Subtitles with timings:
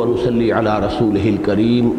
[0.00, 1.92] ونصلي على رسوله الكريم.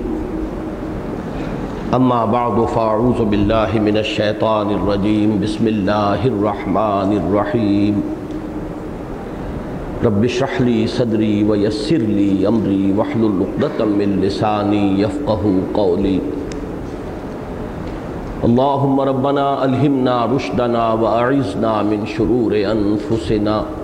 [1.94, 5.40] أما بعد، فأعوذ بالله من الشيطان الرجيم.
[5.44, 7.96] بسم الله الرحمن الرحيم.
[10.06, 12.94] رب اشرح لي صدري ويسر لي أمري.
[12.98, 16.20] واحلل عقدة من لساني يفقهوا قولي.
[18.42, 23.81] اللهم ربنا ألهمنا رشدنا وأعذنا من شرور أنفسنا.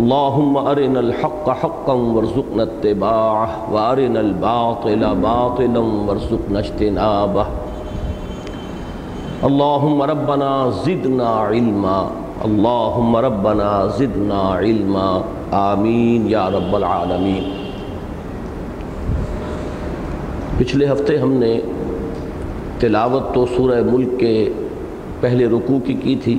[0.00, 7.46] اللهم أرنا الحق حقا وارزقنا اتباعه وأرنا الباطل باطلا وارزقنا اجتنابه
[9.48, 10.50] اللهم ربنا
[10.86, 11.98] زدنا علما
[12.44, 15.08] اللهم ربنا زدنا علما
[15.58, 17.50] آمین یا رب العالمین
[20.58, 21.52] پچھلے ہفتے ہم نے
[22.80, 24.34] تلاوت تو سورہ ملک کے
[25.20, 26.38] پہلے رکوع کی کی تھی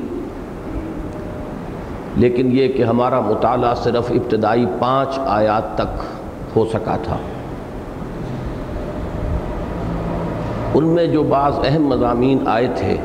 [2.16, 6.04] لیکن یہ کہ ہمارا مطالعہ صرف ابتدائی پانچ آیات تک
[6.56, 7.18] ہو سکا تھا۔
[10.74, 12.96] ان میں جو بعض اہم مضامین آئے تھے،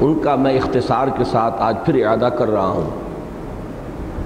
[0.00, 2.90] ان کا میں اختصار کے ساتھ آج پھر اعادہ کر رہا ہوں۔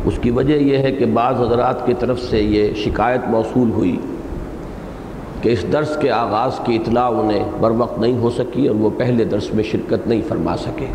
[0.05, 3.97] اس کی وجہ یہ ہے کہ بعض حضرات کی طرف سے یہ شکایت موصول ہوئی
[5.43, 8.91] کہ اس درس کے آغاز کی اطلاع انہیں بر وقت نہیں ہو سکی اور وہ
[8.97, 10.87] پہلے درس میں شرکت نہیں فرما سکے۔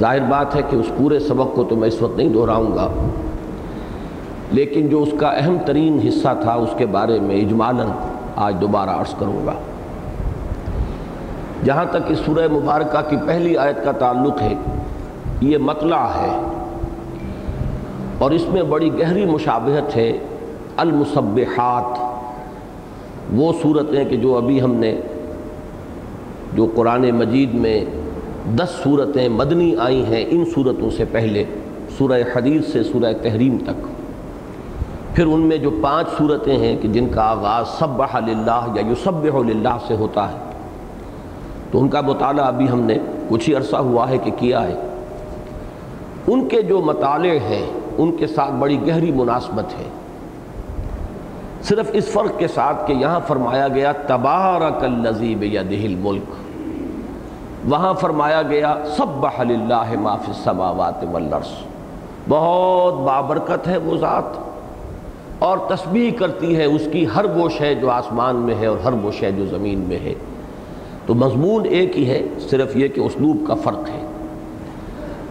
[0.00, 2.88] ظاہر بات ہے کہ اس پورے سبق کو تو میں اس وقت نہیں دہراؤں گا،
[4.52, 7.88] لیکن جو اس کا اہم ترین حصہ تھا، اس کے بارے میں اجمالاً
[8.36, 9.54] آج دوبارہ عرض کروں گا۔
[11.64, 14.54] جہاں تک اس سورہ مبارکہ کی پہلی آیت کا تعلق ہے،
[15.40, 16.34] یہ مطلع ہے
[18.18, 20.10] اور اس میں بڑی گہری مشابہت ہے
[20.76, 21.98] المصبحات
[23.34, 24.94] وہ صورتیں کہ جو ابھی ہم نے،
[26.54, 27.78] جو قرآن مجید میں
[28.54, 31.44] دس صورتیں مدنی آئی ہیں ان صورتوں سے پہلے،
[31.98, 33.86] سورہ حدیث سے سورہ تحریم تک۔
[35.16, 39.42] پھر ان میں جو پانچ صورتیں ہیں کہ جن کا آغاز سبح للہ یا یسبح
[39.42, 40.36] للہ سے ہوتا ہے،
[41.70, 42.98] تو ان کا مطالعہ ابھی ہم نے
[43.28, 44.74] کچھ ہی عرصہ ہوا ہے کہ کیا ہے۔
[46.26, 47.66] ان کے جو مطالعے ہیں،
[47.98, 49.88] ان کے ساتھ بڑی گہری مناسبت ہے۔
[51.62, 56.45] صرف اس فرق کے ساتھ کہ یہاں فرمایا گیا، تبارک الذی بیدہ الملک۔
[57.68, 61.48] وہاں فرمایا گیا، سبح للہ ما فی السماوات والارض۔
[62.28, 64.24] بہت بابرکت ہے وہ ذات۔
[65.38, 68.92] اور تسبیح کرتی ہے اس کی، ہر وہ شے جو آسمان میں ہے اور ہر
[68.92, 70.14] وہ شے جو زمین میں ہے۔
[71.06, 74.06] تو مضمون ایک ہی ہے، صرف یہ کہ اسلوب کا فرق ہے۔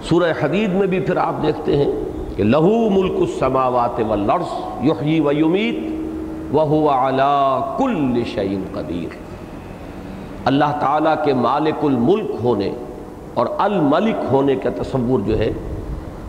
[0.03, 1.91] سورہ حدید میں بھی پھر آپ دیکھتے ہیں
[2.35, 4.47] کہ لہو ملک السماوات والارض،
[4.83, 5.77] یحیی و یمیت،
[6.51, 9.24] وہو علا کل شعین قدیر۔
[10.45, 12.71] اللہ تعالیٰ کے مالک الملک ہونے
[13.33, 15.51] اور الملک ہونے کا تصور جو ہے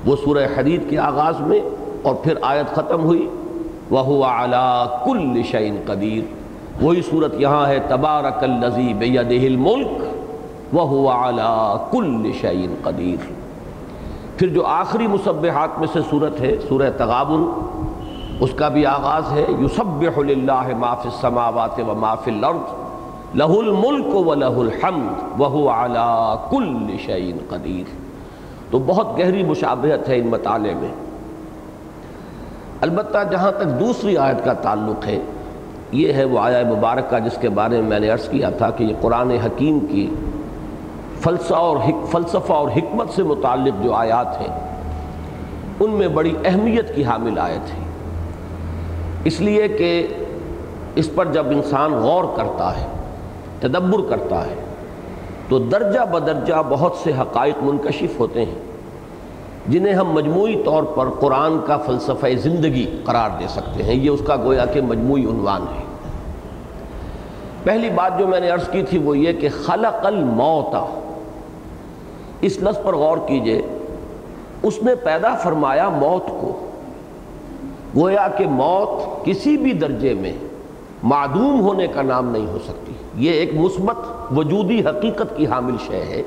[0.06, 1.60] وہ سورہ حدید کے آغاز میں
[2.02, 3.28] اور پھر آیت ختم ہوئی۔
[3.90, 6.22] وہو علا کل شعین قدیر
[6.84, 10.02] وہی صورت یہاں ہے، تبارک الذی بیدہ الملک۔
[10.72, 13.32] وہو علا کل شعین قدیر
[14.36, 17.44] پھر جو آخری مصبحات میں سے صورت ہے، سورہ تغابن،
[18.40, 22.85] اس کا بھی آغاز ہے۔ یسبح للہ ما فی السماوات و ما فی الارض
[23.34, 27.90] لہ الملک و لہ الحمد وہو علا کل شعین قدیر۔
[28.70, 30.88] تو بہت گہری مشابہت ہے ان مطالعے میں۔
[32.80, 35.18] البتہ جہاں تک دوسری آیت کا تعلق ہے،
[35.92, 38.84] یہ ہے وہ آیا مبارکہ جس کے بارے میں میں نے عرض کیا تھا کہ
[38.84, 40.14] یہ قرآن حکیم کی
[41.20, 41.76] فلسفہ اور
[42.10, 44.58] فلسفہ اور حکمت سے متعلق جو آیات ہیں،
[45.80, 47.84] ان میں بڑی اہمیت کی حامل آیت ہے
[49.24, 50.06] اس لیے کہ
[50.94, 52.86] اس پر جب انسان غور کرتا ہے
[53.68, 54.54] تدبر کرتا ہے،
[55.48, 58.54] تو درجہ بدرجہ بہت سے حقائق منکشف ہوتے ہیں،
[59.68, 64.20] جنہیں ہم مجموعی طور پر قرآن کا فلسفہ زندگی قرار دے سکتے ہیں۔ یہ اس
[64.26, 65.82] کا گویا کہ مجموعی عنوان ہے۔
[67.64, 70.76] پہلی بات جو میں نے عرض کی تھی وہ یہ کہ خلق الموت،
[72.40, 73.62] اس لفظ پر غور کیجیے،
[74.62, 76.62] اس نے پیدا فرمایا موت کو۔
[77.96, 80.32] گویا کہ موت کسی بھی درجے میں
[81.02, 83.96] معدوم ہونے کا نام نہیں ہو سکتی۔ یہ ایک مثبت
[84.36, 86.22] وجودی حقیقت کی حامل شے ہے۔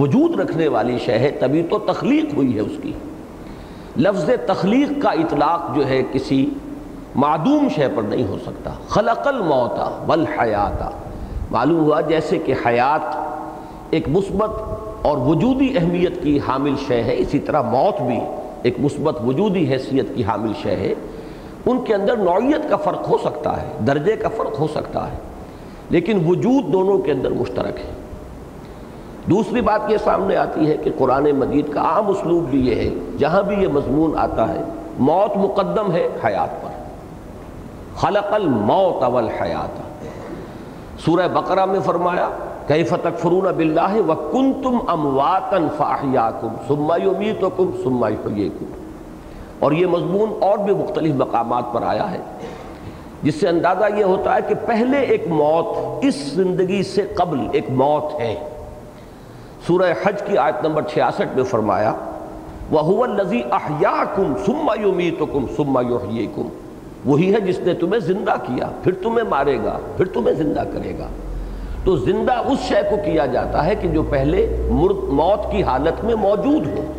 [0.00, 2.92] وجود رکھنے والی شے ہے، تبھی تو تخلیق ہوئی ہے اس کی۔
[3.96, 6.50] لفظ تخلیق کا اطلاق جو ہے، کسی
[7.14, 10.90] معدوم شے پر نہیں ہو سکتا۔ خلق الموتا والحیاتا
[11.50, 13.16] معلوم ہوا جیسے کہ حیات
[13.90, 14.50] ایک مثبت
[15.02, 18.18] اور وجودی اہمیت کی حامل شے ہے، اسی طرح موت بھی
[18.62, 20.94] ایک مثبت وجودی حیثیت کی حامل شے ہے۔
[21.66, 25.29] ان کے اندر نوعیت کا فرق ہو سکتا ہے، درجے کا فرق ہو سکتا ہے۔
[25.90, 27.92] لیکن وجود دونوں کے اندر مشترک ہے۔
[29.30, 32.90] دوسری بات یہ سامنے آتی ہے کہ قرآن مجید کا عام اسلوب بھی یہ ہے،
[33.18, 34.62] جہاں بھی یہ مضمون آتا ہے،
[34.98, 36.68] موت مقدم ہے حیات پر۔
[37.96, 39.80] خلق الموت اول حیات
[41.00, 42.28] سورہ بقرہ میں فرمایا،
[42.66, 48.64] کیف تکفرون باللہ وکنتم امواتا فاحیاکم ثم یمیتکم ثم یحییکم۔
[49.58, 52.18] اور یہ مضمون اور بھی مختلف مقامات پر آیا ہے۔
[53.22, 57.70] جس سے اندازہ یہ ہوتا ہے کہ پہلے ایک موت اس زندگی سے قبل ایک
[57.70, 58.34] موت ہے۔
[59.66, 61.94] سورہ حج کی آیت نمبر 66 میں فرمایا،
[62.72, 66.44] وَهُوَ الَّذِي أَحْيَاكُمْ ثُمَّ يُمِيتُكُمْ ثُمَّ يُحْيِيكُمْ۔
[67.04, 70.98] وہی ہے جس نے تمہیں زندہ کیا، پھر تمہیں مارے گا، پھر تمہیں زندہ کرے
[70.98, 71.08] گا۔
[71.84, 74.56] تو زندہ اس شے کو کیا جاتا ہے کہ جو پہلے
[75.08, 76.92] موت کی حالت میں موجود ہو۔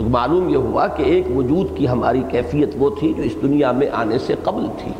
[0.00, 3.86] معلوم یہ ہوا کہ ایک وجود کی ہماری کیفیت وہ تھی جو اس دنیا میں
[3.92, 4.92] آنے سے قبل تھی۔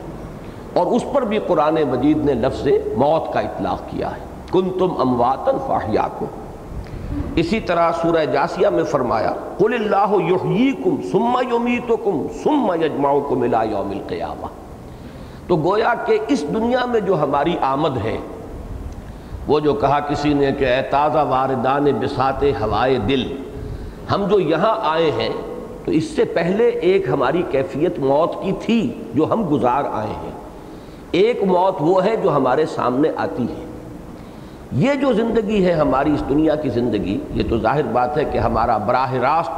[0.75, 2.67] اور اس پر بھی قرآن مجید نے لفظ
[2.97, 4.21] موت کا اطلاق کیا ہے۔
[4.53, 6.25] کن تم امواتن فاحیاکم۔
[7.37, 13.91] اسی طرح سورہ جاسیہ میں فرمایا، قل اللہ یحییکم ثم یمیتکم ثم یجمعکم الى یوم
[13.91, 14.47] القیامہ۔
[15.47, 18.17] تو گویا کہ اس دنیا میں جو ہماری آمد ہے،
[19.47, 23.37] وہ جو کہا کسی نے کہ اے تازہ واردان بسات ہوائے دل،
[24.15, 25.33] ہم جو یہاں آئے ہیں،
[25.85, 30.32] تو اس سے پہلے ایک ہماری کیفیت موت کی تھی جو ہم گزار آئے ہیں۔
[31.13, 33.65] ایک موت وہ ہے جو ہمارے سامنے آتی ہے۔
[34.73, 38.39] یہ جو زندگی ہے ہماری اس دنیا کی زندگی، یہ تو ظاہر بات ہے کہ
[38.39, 39.51] ہمارا براہ راست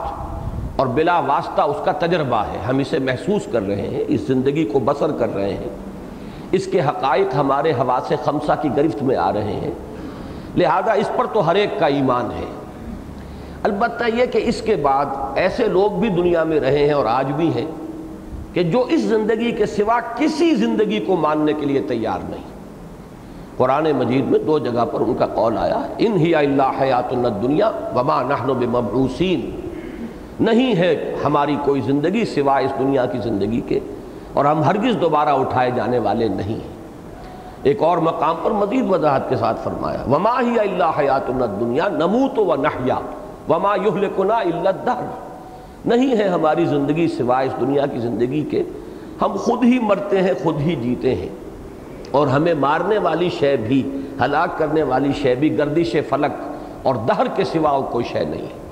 [0.76, 4.64] اور بلا واسطہ اس کا تجربہ ہے۔ ہم اسے محسوس کر رہے ہیں، اس زندگی
[4.64, 5.68] کو بسر کر رہے ہیں۔
[6.52, 9.70] اس کے حقائق ہمارے حواس خمسہ کی گرفت میں آ رہے ہیں۔
[10.56, 12.46] لہذا اس پر تو ہر ایک کا ایمان ہے۔
[13.62, 15.06] البتہ یہ کہ اس کے بعد
[15.36, 17.83] ایسے لوگ بھی دنیا میں رہے ہیں اور آج بھی ہیں۔
[18.54, 22.52] کہ جو اس زندگی کے سوا کسی زندگی کو ماننے کے لیے تیار نہیں۔
[23.56, 27.10] قرآن مجید میں دو جگہ پر ان کا قول آیا ان ہی اللہ حیات
[27.42, 29.50] دنیا وما نحن بمبعوثین۔
[30.40, 33.78] نہیں ہے ہماری کوئی زندگی سوا اس دنیا کی زندگی کے،
[34.32, 36.72] اور ہم ہرگز دوبارہ اٹھائے جانے والے نہیں۔ ہیں
[37.62, 41.28] ایک اور مقام پر مزید وضاحت کے ساتھ فرمایا، وما ہی اللہ حیات
[41.60, 42.98] دنیا نموت و نحیا،
[43.48, 45.06] وما یہلکنا الا الدہر۔
[45.84, 48.62] نہیں ہے ہماری زندگی سوائے اس دنیا کی زندگی کے۔
[49.22, 51.28] ہم خود ہی مرتے ہیں، خود ہی جیتے ہیں۔
[52.10, 56.32] اور ہمیں مارنے والی شے بھی، ہلاک کرنے والی شے بھی، گردش فلک
[56.82, 58.64] اور دہر کے سوا کوئی شے نہیں ہے۔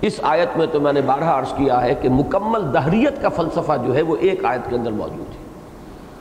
[0.00, 3.72] اس آیت میں تو میں نے بارہ عرض کیا ہے کہ مکمل دہریت کا فلسفہ
[3.86, 5.44] جو ہے وہ ایک آیت کے اندر موجود ہے۔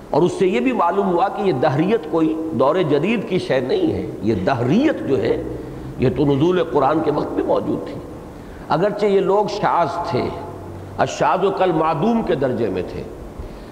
[0.10, 3.60] اور اس سے یہ بھی معلوم ہوا کہ یہ دہریت کوئی دور جدید کی شے
[3.60, 5.44] نہیں ہے۔ یہ دہریت جو ہے،
[6.00, 7.96] یہ تو نزول قرآن کے وقت بھی موجود تھی۔
[8.70, 10.30] اگرچہ یہ لوگ شاز تھے
[10.98, 13.04] اشاز و کل معدوم کے درجے میں تھے۔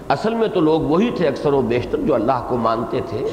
[0.10, 3.26] اصل میں تو لوگ وہی تھے اکثر و بیشتر جو اللہ کو مانتے تھے،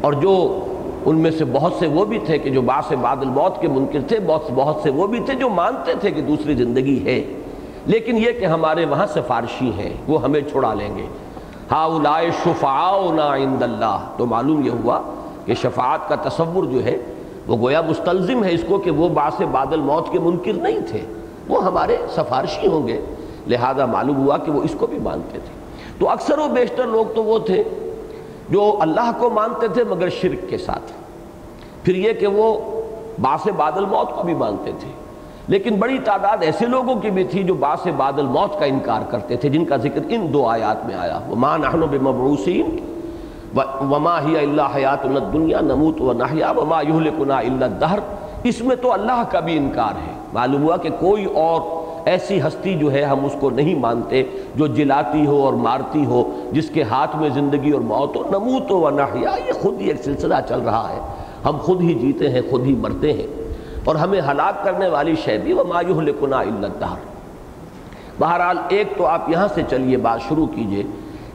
[0.00, 0.64] اور جو
[1.04, 4.00] ان میں سے بہت سے وہ بھی تھے کہ جو باس بعد الموت کے منکر
[4.08, 7.34] تھے، بہت بہت سے وہ بھی تھے جو مانتے تھے کہ دوسری زندگی ہے۔
[7.86, 11.06] لیکن یہ کہ ہمارے وہاں سفارشی ہیں، وہ ہمیں چھڑا لیں گے۔
[11.70, 15.00] ہاؤلائے شفاؤنا عند اللہ۔ تو معلوم یہ ہوا
[15.44, 16.98] کہ شفاعت کا تصور جو ہے
[17.48, 21.00] وہ گویا مستلزم ہے اس کو کہ وہ باس بعد الموت کے منکر نہیں تھے۔
[21.48, 23.00] وہ ہمارے سفارشی ہوں گے۔
[23.46, 27.06] لہذا معلوم ہوا کہ وہ اس کو بھی مانتے تھے۔ تو اکثر و بیشتر لوگ
[27.14, 27.64] تو وہ تھے
[28.48, 30.92] جو اللہ کو مانتے تھے مگر شرک کے ساتھ۔
[31.84, 32.58] پھر یہ کہ وہ
[33.22, 34.90] باس بادل موت کو بھی مانتے تھے۔
[35.48, 39.36] لیکن بڑی تعداد ایسے لوگوں کی بھی تھی جو باس بادل موت کا انکار کرتے
[39.36, 42.94] تھے، جن کا ذکر ان دو آیات میں آیا۔ وما نحن بمبعوثین
[43.56, 47.98] وما ہی اللہ حیات الدنیا نموت و نحیا وما یہلکنا الا الدہر۔
[48.44, 51.60] اس میں تو اللہ کا بھی انکار ہے۔ معلوم ہوا کہ کوئی اور
[52.04, 54.22] ایسی ہستی جو ہے ہم اس کو نہیں مانتے،
[54.56, 58.72] جو جلاتی ہو اور مارتی ہو، جس کے ہاتھ میں زندگی اور موت ہو، نموت
[58.72, 61.00] و نحیا، یہ خود ہی ایک سلسلہ چل رہا ہے۔
[61.44, 63.26] ہم خود ہی جیتے ہیں، خود ہی مرتے ہیں۔
[63.84, 66.96] اور ہمیں ہلاک کرنے والی شہدی و مایوہ لکنا الدہر۔
[68.20, 70.82] بہرحال ایک تو آپ یہاں سے چلیے، بات شروع کیجیے۔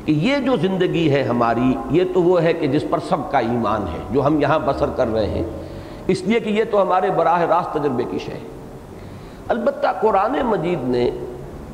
[0.05, 3.39] کہ یہ جو زندگی ہے ہماری، یہ تو وہ ہے کہ جس پر سب کا
[3.39, 5.43] ایمان ہے، جو ہم یہاں بسر کر رہے ہیں۔
[6.07, 8.39] اس لیے کہ یہ تو ہمارے براہ راست تجربے کی شے ہے۔
[9.48, 11.10] البتہ قرآن مجید نے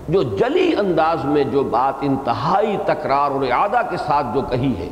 [0.09, 4.89] جو جلی انداز میں جو بات انتہائی تکرار اور اعادہ کے ساتھ جو کہی ہے،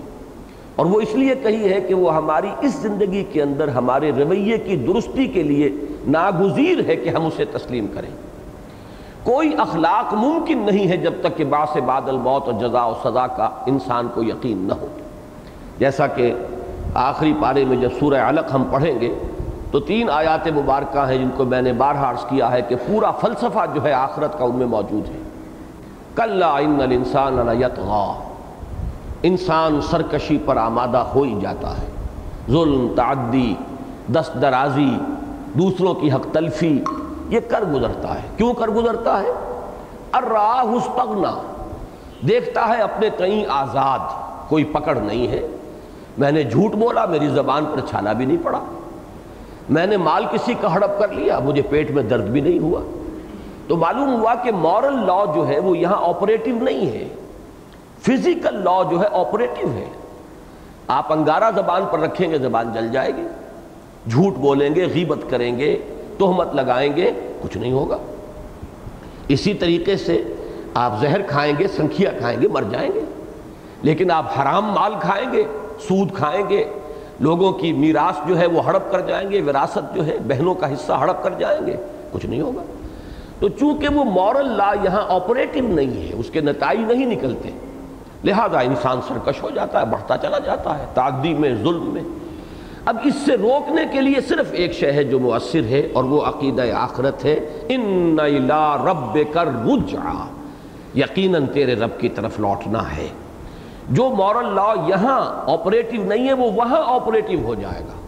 [0.76, 4.58] اور وہ اس لیے کہی ہے کہ وہ ہماری اس زندگی کے اندر ہمارے رویے
[4.58, 5.70] کی درستی کے لیے
[6.08, 8.10] ناگزیر ہے کہ ہم اسے تسلیم کریں۔
[9.28, 13.28] کوئی اخلاق ممکن نہیں ہے جب تک کہ باس بادل موت اور جزا و سزا
[13.28, 14.88] کا انسان کو یقین نہ ہو۔
[15.80, 16.34] جیسا کہ
[16.94, 19.14] آخری پارے میں جب سورہ علق ہم پڑھیں گے،
[19.72, 23.12] تو تین آیات مبارکہ ہیں جن کو میں نے بارہا عرض کیا ہے کہ پورا
[23.12, 25.22] فلسفہ جو ہے آخرت کا ان میں موجود ہے۔
[26.16, 28.24] کل ان الانسان یتغا
[29.24, 31.88] انسان سرکشی پر آمادہ ہو ہی جاتا ہے۔
[32.52, 33.56] ظلم، تعدی،
[34.14, 34.98] دست درازی،
[35.54, 36.80] دوسروں کی حق تلفی
[37.30, 39.62] یہ کر گزرتا ہے۔ کیوں کر گزرتا ہے؟
[40.12, 41.54] الراہ استغنا
[42.30, 44.00] دیکھتا ہے اپنے کہیں آزاد۔
[44.50, 45.48] کوئی پکڑ نہیں ہے۔
[46.18, 48.60] میں نے جھوٹ بولا، میری زبان پر چھالا بھی نہیں پڑا۔
[49.70, 52.82] میں نے مال کسی کا ہڑپ کر لیا، مجھے پیٹ میں درد بھی نہیں ہوا۔
[53.68, 57.08] تو معلوم ہوا کہ مورل لا جو ہے، وہ یہاں آپریٹو نہیں ہے۔
[58.02, 59.86] فزیکل لا جو ہے، آپریٹو ہے۔
[60.88, 63.28] آپ انگارہ زبان پر رکھیں گے، زبان جل جائے گی۔
[64.10, 65.80] جھوٹ بولیں گے، غیبت کریں گے۔
[66.18, 67.98] تہمت لگائیں گے، کچھ نہیں ہوگا۔
[69.28, 70.24] اسی طریقے سے
[70.74, 73.00] آپ زہر کھائیں گے، سنکھیا کھائیں گے، مر جائیں گے۔
[73.82, 75.44] لیکن آپ حرام مال کھائیں گے،
[75.88, 76.64] سود کھائیں گے،
[77.20, 80.74] لوگوں کی میراث جو ہے وہ ہڑپ کر جائیں گے، وراثت جو ہے بہنوں کا
[80.74, 81.76] حصہ ہڑپ کر جائیں گے،
[82.12, 82.62] کچھ نہیں ہوگا۔
[83.40, 87.50] تو چونکہ وہ مورل لا یہاں آپریٹو نہیں ہے، اس کے نتائج نہیں نکلتے،
[88.24, 92.04] لہذا انسان سرکش ہو جاتا ہے، بڑھتا چلا جاتا ہے تعدی میں، ظلم میں۔
[92.88, 96.22] اب اس سے روکنے کے لیے صرف ایک شے ہے جو مؤثر ہے اور وہ
[96.22, 97.40] عقیدہ آخرت ہے،
[97.70, 98.18] ان
[98.86, 100.00] رب کر رجع
[100.96, 103.08] یقیناً تیرے رب کی طرف لوٹنا ہے۔
[103.90, 108.08] جو مورل لا یہاں آپریٹو نہیں ہے، وہ وہاں آپریٹو ہو جائے گا۔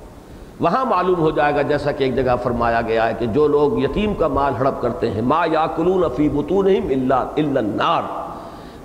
[0.60, 3.84] وہاں معلوم ہو جائے گا، جیسا کہ ایک جگہ فرمایا گیا ہے کہ جو لوگ
[3.84, 8.04] یتیم کا مال ہڑپ کرتے ہیں، ما یا کلون فی بطونہم الا النار۔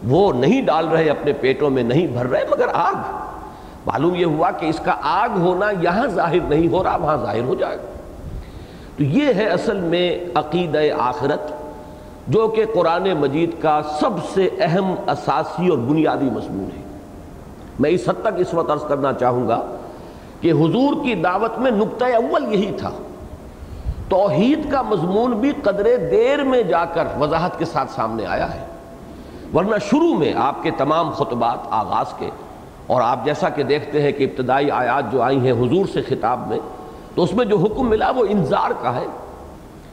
[0.09, 3.25] وہ نہیں ڈال رہے، اپنے پیٹوں میں نہیں بھر رہے، مگر آگ۔
[3.87, 7.43] معلوم یہ ہوا کہ اس کا آگ ہونا یہاں ظاہر نہیں ہو رہا، وہاں ظاہر
[7.43, 7.83] ہو جائے گا۔
[8.97, 11.53] تو یہ ہے اصل میں عقیدہ آخرت،
[12.29, 16.83] جو کہ قرآن مجید کا سب سے اہم اساسی اور بنیادی مضمون ہے۔
[17.81, 19.61] میں اس حد تک اس وقت عرض کرنا چاہوں گا
[20.41, 22.91] کہ حضور کی دعوت میں نقطۂ اول یہی تھا۔
[24.09, 28.67] توحید کا مضمون بھی قدر دیر میں جا کر وضاحت کے ساتھ سامنے آیا ہے۔
[29.55, 32.31] ورنہ شروع میں آپ کے تمام خطبات، آغاز کے
[32.87, 36.49] اور آپ جیسا کہ دیکھتے ہیں کہ ابتدائی آیات جو آئی ہیں حضور سے خطاب
[36.49, 36.59] میں،
[37.15, 39.07] تو اس میں جو حکم ملا وہ انذار کا ہے۔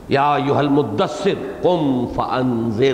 [0.10, 2.94] یا المدثر قم فانذر۔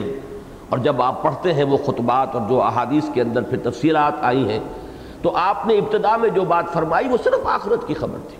[0.69, 4.49] اور جب آپ پڑھتے ہیں وہ خطبات اور جو احادیث کے اندر پھر تفصیلات آئی
[4.49, 4.59] ہیں،
[5.21, 8.37] تو آپ نے ابتدا میں جو بات فرمائی وہ صرف آخرت کی خبر تھی۔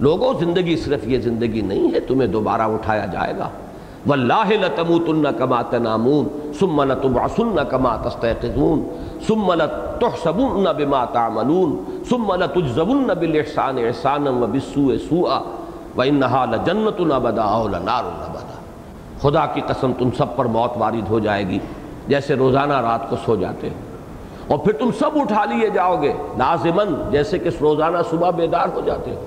[0.00, 3.48] لوگوں، زندگی صرف یہ زندگی نہیں ہے، تمہیں دوبارہ اٹھایا جائے گا۔
[4.06, 6.26] واللہ لتموتن کما تنامون،
[6.58, 8.82] ثم لتبعثن کما تستيقظون
[9.26, 15.40] ثم لتحسبن بما تعملون، ثم لتجزون بالاحسان احسانا وبالسوء سوءا
[15.96, 18.54] وانها لجنۃ ابدا او لنار ابدا
[19.22, 21.58] خدا کی قسم تم سب پر موت وارد ہو جائے گی،
[22.08, 23.84] جیسے روزانہ رات کو سو جاتے ہو
[24.48, 28.80] اور پھر تم سب اٹھا لیے جاؤ گے لازمن جیسے کہ روزانہ صبح بیدار ہو
[28.86, 29.24] جاتے ہو۔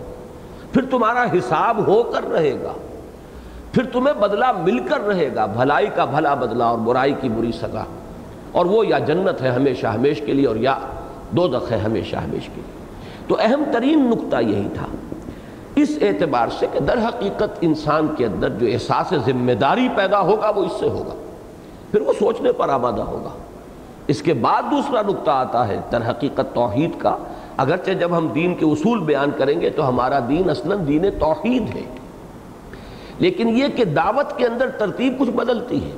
[0.74, 2.74] پھر تمہارا حساب ہو کر رہے گا۔
[3.74, 7.52] پھر تمہیں بدلہ مل کر رہے گا، بھلائی کا بھلا بدلہ اور برائی کی بری
[7.52, 7.84] سزا۔
[8.52, 10.78] اور وہ یا جنت ہے ہمیشہ ہمیش کے لیے اور یا
[11.32, 12.80] دو دخ ہے ہمیشہ ہمیش کے لیے۔
[13.28, 14.86] تو اہم ترین نقطہ یہی تھا۔
[15.76, 20.50] اس اعتبار سے کہ در حقیقت انسان کے اندر جو احساس ذمہ داری پیدا ہوگا
[20.50, 21.16] وہ اس سے ہوگا۔
[21.92, 23.30] پھر وہ سوچنے پر آمادہ ہوگا۔
[24.08, 27.18] اس کے بعد دوسرا نقطہ آتا ہے در حقیقت توحید کا۔
[27.58, 31.76] اگرچہ جب ہم دین کے اصول بیان کریں گے تو ہمارا دین اصلاً دین توحید
[31.76, 31.99] ہے۔
[33.20, 35.92] لیکن یہ کہ دعوت کے اندر ترتیب کچھ بدلتی ہے۔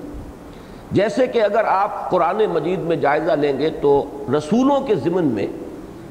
[0.91, 4.05] جیسے کہ اگر آپ قرآن مجید میں جائزہ لیں گے تو
[4.37, 5.47] رسولوں کے ضمن میں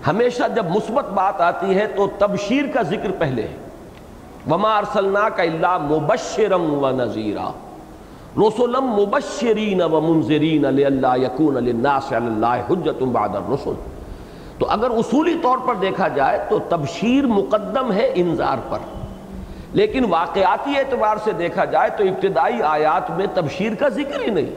[0.06, 3.56] ہمیشہ جب مثبت بات آتی ہے تو تبشیر کا ذکر پہلے ہے۔
[4.50, 7.50] وما ارسلنا کا اللہ مبشرم و نذیرہ
[8.38, 13.72] رسولم مبشرین و منذرین اللہ یقون للناس علی اللہ حجت بعد الرسل۔
[14.58, 18.78] تو اگر اصولی طور پر دیکھا جائے تو تبشیر مقدم ہے انذار پر۔
[19.72, 24.50] لیکن واقعاتی اعتبار سے دیکھا جائے تو ابتدائی آیات میں تبشیر کا ذکر ہی نہیں۔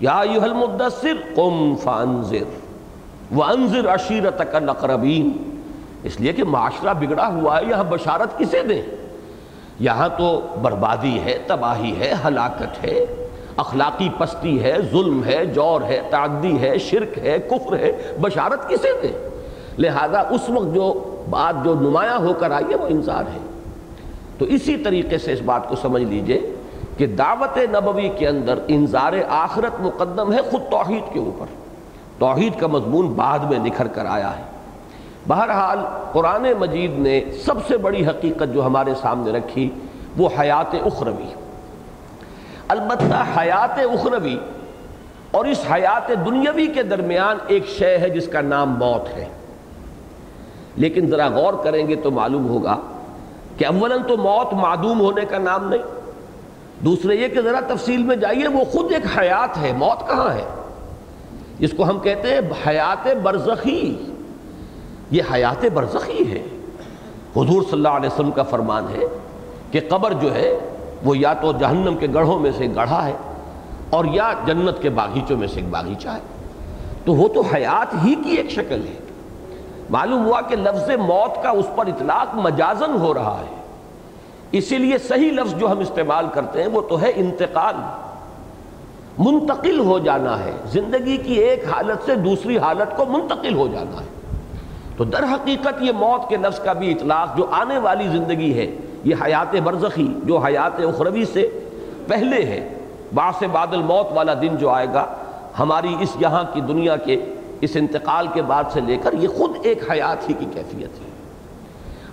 [0.00, 2.44] یا ایوہ المدثر قم فانذر
[3.34, 5.60] وانذر عشیرتک الاقربین۔
[6.02, 8.82] اس لیے کہ معاشرہ بگڑا ہوا ہے، یہاں بشارت کسے دیں؟
[9.80, 13.26] یہاں تو بربادی ہے، تباہی ہے، ہلاکت ہے،
[13.56, 18.88] اخلاقی پستی ہے، ظلم ہے، جور ہے، تعدی ہے، شرک ہے، کفر ہے، بشارت کسے
[19.02, 19.30] دیں؟
[19.78, 23.53] لہذا اس وقت جو بات جو نمایاں ہو کر آئی ہے، وہ انذار ہے۔
[24.38, 26.54] تو اسی طریقے سے اس بات کو سمجھ لیجیے
[26.98, 31.46] کہ دعوت نبوی کے اندر انذار آخرت مقدم ہے خود توحید کے اوپر۔
[32.18, 34.42] توحید کا مضمون بعد میں نکھر کر آیا ہے۔
[35.28, 35.78] بہرحال
[36.12, 39.70] قرآن مجید نے سب سے بڑی حقیقت جو ہمارے سامنے رکھی
[40.16, 41.34] وہ حیات اخروی۔
[42.68, 44.36] البتہ حیات اخروی
[45.30, 49.24] اور اس حیات دنیاوی کے درمیان ایک شے ہے جس کا نام موت ہے۔
[50.76, 52.76] لیکن ذرا غور کریں گے تو معلوم ہوگا
[53.56, 55.82] کہ اولا تو موت معدوم ہونے کا نام نہیں،
[56.84, 60.44] دوسرے یہ کہ ذرا تفصیل میں جائیے، وہ خود ایک حیات ہے، موت کہاں ہے؟
[61.58, 64.04] جس کو ہم کہتے ہیں حیات برزخی،
[65.10, 66.42] یہ حیات برزخی ہے۔
[67.36, 69.00] حضور صلی اللہ علیہ وسلم کا فرمان ہے
[69.70, 70.58] کہ قبر جو ہے،
[71.04, 73.12] وہ یا تو جہنم کے گڑھوں میں سے گڑھا ہے
[73.90, 76.18] اور یا جنت کے باغیچوں میں سے ایک باغیچہ ہے۔
[77.04, 79.03] تو وہ تو حیات ہی کی ایک شکل ہے۔
[79.90, 83.54] معلوم ہوا کہ لفظ موت کا اس پر اطلاق مجازن ہو رہا ہے۔
[84.52, 87.74] اسی لیے صحیح لفظ جو ہم استعمال کرتے ہیں وہ تو ہے انتقال۔
[89.18, 94.00] منتقل ہو جانا ہے۔ زندگی کی ایک حالت سے دوسری حالت کو منتقل ہو جانا
[94.00, 94.06] ہے۔
[94.96, 98.66] تو در حقیقت یہ موت کے لفظ کا بھی اطلاق جو آنے والی زندگی ہے،
[99.04, 101.60] یہ حیات برزخی جو حیات اخروی سے
[102.06, 102.68] پہلے ہے۔
[103.14, 105.06] بعض بعد الموت والا دن جو آئے گا،
[105.58, 107.33] ہماری اس یہاں کی دنیا کے
[107.64, 111.14] اس انتقال کے بعد سے لے کر یہ خود ایک حیات ہی کی کیفیت ہے۔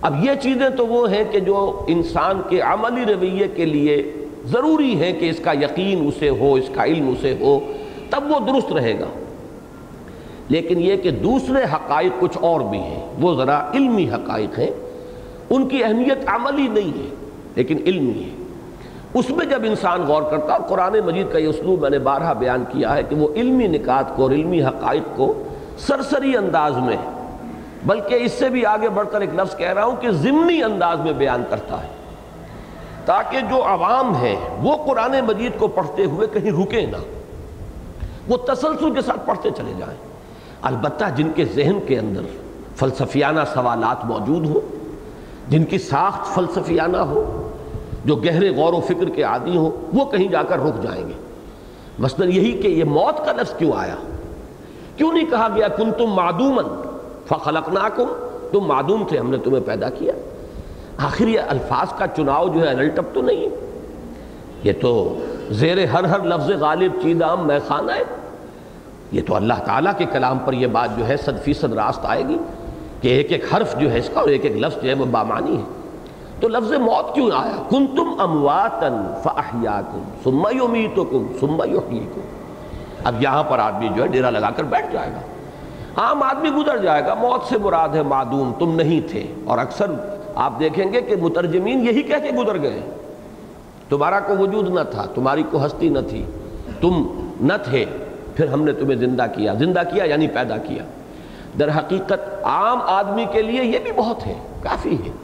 [0.01, 4.13] اب یہ چیزیں تو وہ ہیں کہ جو انسان کے عملی رویے کے لیے
[4.45, 7.59] ضروری ہے کہ اس کا یقین اسے ہو، اس کا علم اسے ہو،
[8.09, 9.05] تب وہ درست رہے گا۔
[10.49, 14.71] لیکن یہ کہ دوسرے حقائق کچھ اور بھی ہیں، وہ ذرا علمی حقائق ہیں۔
[15.49, 17.15] ان کی اہمیت عملی نہیں ہے،
[17.55, 18.40] لیکن علمی ہے۔
[19.13, 22.33] اس میں جب انسان غور کرتا اور قرآن مجید کا یہ اسلوب میں نے بارہا
[22.33, 25.43] بیان کیا ہے کہ وہ علمی نکات کو اور علمی حقائق کو
[25.77, 26.97] سرسری انداز میں
[27.85, 30.99] بلکہ اس سے بھی آگے بڑھ کر ایک لفظ کہہ رہا ہوں کہ ضمنی انداز
[30.99, 31.87] میں بیان کرتا ہے۔
[33.05, 36.97] تاکہ جو عوام ہیں وہ قرآن مجید کو پڑھتے ہوئے کہیں رکے نہ،
[38.27, 39.97] وہ تسلسل کے ساتھ پڑھتے چلے جائیں۔
[40.61, 42.21] البتہ جن کے ذہن کے اندر
[42.75, 44.59] فلسفیانہ سوالات موجود ہوں،
[45.51, 47.50] جن کی ساخت فلسفیانہ ہو
[48.05, 51.13] جو گہرے غور و فکر کے عادی ہوں، وہ کہیں جا کر رک جائیں گے۔
[51.99, 53.95] مثلا یہی کہ یہ موت کا لفظ کیوں آیا؟
[54.97, 56.81] کیوں نہیں کہا گیا کن تم معدومن
[57.25, 60.13] فخلقناکم، تم معدوم تھے، ہم نے تمہیں پیدا کیا۔
[60.97, 63.47] آخر یہ الفاظ کا چناؤ جو ہے الٹپ تو نہیں۔
[64.63, 65.19] یہ تو
[65.51, 68.03] زیر ہر ہر لفظ غالب چیدام میں خانہ ہے۔
[69.11, 72.27] یہ تو اللہ تعالیٰ کے کلام پر یہ بات جو ہے، صد فیصد راست آئے
[72.27, 72.37] گی
[73.01, 75.05] کہ ایک ایک حرف جو ہے اس کا اور ایک ایک لفظ جو ہے، وہ
[75.05, 75.80] بامانی ہے۔
[76.41, 82.21] تو لفظ موت کیوں آیا؟ کن تم امواتن فاحیاکم ثم یمیتکم، ثم یحییکم۔
[83.03, 85.19] اب یہاں پر آدمی جو ہے ڈیرا لگا کر بیٹھ جائے گا۔
[85.97, 89.57] ہاں، عام آدمی گزر جائے گا۔ موت سے مراد ہے معدوم، تم نہیں تھے۔ اور
[89.57, 89.85] اکثر
[90.35, 92.81] آپ دیکھیں گے کہ مترجمین یہی کہہ کے گزر گئے۔
[93.89, 96.25] تمہارا کو وجود نہ تھا، تمہاری کو ہستی نہ تھی۔
[96.81, 97.03] تم
[97.41, 97.85] نہ تھے،
[98.35, 100.83] پھر ہم نے تمہیں زندہ کیا۔ زندہ کیا یعنی پیدا کیا۔
[101.59, 105.20] در حقیقت عام آدمی کے لیے یہ بھی بہت ہے، کافی ہے۔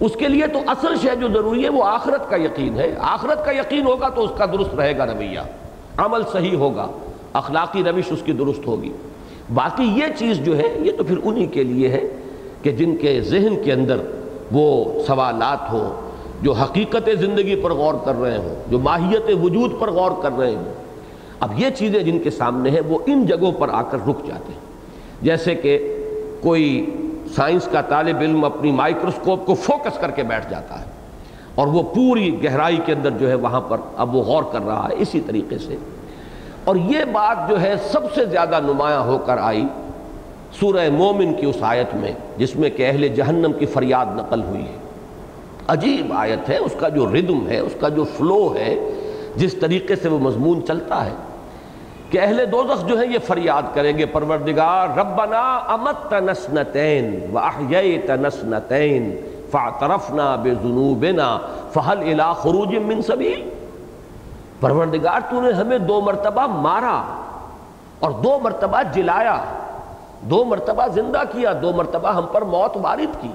[0.00, 3.44] اس کے لیے تو اصل شے جو ضروری ہے وہ آخرت کا یقین ہے۔ آخرت
[3.44, 5.40] کا یقین ہوگا تو اس کا درست رہے گا رویہ
[5.96, 6.86] عمل صحیح ہوگا،
[7.32, 8.92] اخلاقی روش اس کی درست ہوگی۔
[9.54, 12.00] باقی یہ چیز جو ہے، یہ تو پھر انہی کے لیے ہے
[12.62, 13.96] کہ جن کے ذہن کے اندر
[14.52, 16.10] وہ سوالات ہوں،
[16.42, 20.54] جو حقیقت زندگی پر غور کر رہے ہوں، جو ماہیت وجود پر غور کر رہے
[20.54, 20.72] ہوں۔
[21.40, 24.52] اب یہ چیزیں جن کے سامنے ہیں، وہ ان جگہوں پر آ کر رک جاتے
[24.52, 24.60] ہیں۔
[25.22, 25.96] جیسے کہ
[26.40, 26.86] کوئی
[27.34, 30.84] سائنس کا طالب علم اپنی مائکروسکوپ کو فوکس کر کے بیٹھ جاتا ہے
[31.54, 34.88] اور وہ پوری گہرائی کے اندر جو ہے وہاں پر اب وہ غور کر رہا
[34.88, 35.76] ہے اسی طریقے سے۔
[36.64, 39.64] اور یہ بات جو ہے سب سے زیادہ نمایاں ہو کر آئی
[40.60, 44.62] سورہ مومن کی اس آیت میں، جس میں کہ اہل جہنم کی فریاد نقل ہوئی
[44.62, 44.78] ہے۔
[45.68, 48.90] عجیب آیت ہے، اس کا جو ردم ہے، اس کا جو فلو ہے،
[49.36, 51.10] جس طریقے سے وہ مضمون چلتا ہے۔
[52.14, 58.10] کہ اہل دوزخ جو ہیں یہ فریاد کریں گے، پروردگار، ربنا امت نسنتین و احییت
[58.10, 59.16] نسنتین
[59.50, 61.38] فاعترفنا بذنوبنا
[61.72, 63.50] فہل الى خروج من سبیل۔
[64.60, 67.02] پروردگار، تو نے ہمیں دو مرتبہ مارا
[68.00, 69.44] اور دو مرتبہ جلایا،
[70.20, 73.32] دو مرتبہ زندہ کیا، دو مرتبہ ہم پر موت وارد کی۔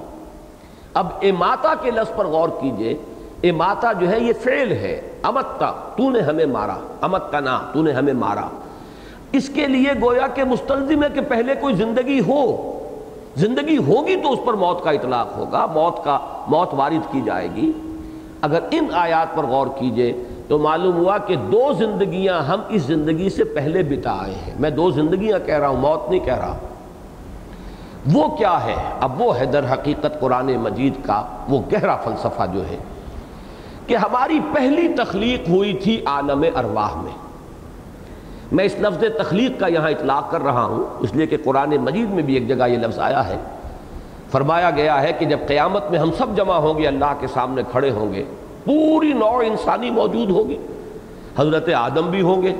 [0.94, 2.94] اب اماتا کے لفظ پر غور کیجیے،
[3.42, 8.14] اماتا جو ہے یہ فعل ہے، امتا، تو نے ہمیں مارا، امتنا، تو نے ہمیں
[8.14, 8.48] مارا۔
[9.32, 12.76] اس کے لیے گویا کہ مستلزم ہے کہ پہلے کوئی زندگی ہو۔
[13.36, 17.48] زندگی ہوگی تو اس پر موت کا اطلاق ہوگا، موت کا، موت وارد کی جائے
[17.56, 17.72] گی۔
[18.40, 20.12] اگر ان آیات پر غور کیجیے
[20.48, 24.70] تو معلوم ہوا کہ دو زندگیاں ہم اس زندگی سے پہلے بتا آئے ہیں۔ میں
[24.70, 26.58] دو زندگیاں کہہ رہا ہوں، موت نہیں کہہ رہا۔
[28.12, 32.68] وہ کیا ہے؟ اب وہ ہے در حقیقت قرآن مجید کا وہ گہرا فلسفہ جو
[32.68, 32.76] ہے
[33.86, 37.19] کہ ہماری پہلی تخلیق ہوئی تھی عالم ارواح میں۔
[38.52, 42.10] میں اس لفظ تخلیق کا یہاں اطلاق کر رہا ہوں، اس لیے کہ قرآن مجید
[42.10, 43.36] میں بھی ایک جگہ یہ لفظ آیا ہے۔
[44.30, 47.62] فرمایا گیا ہے کہ جب قیامت میں ہم سب جمع ہوں گے، اللہ کے سامنے
[47.70, 48.24] کھڑے ہوں گے،
[48.64, 50.56] پوری نوع انسانی موجود ہوگی۔
[51.38, 52.54] حضرت آدم بھی ہوں گے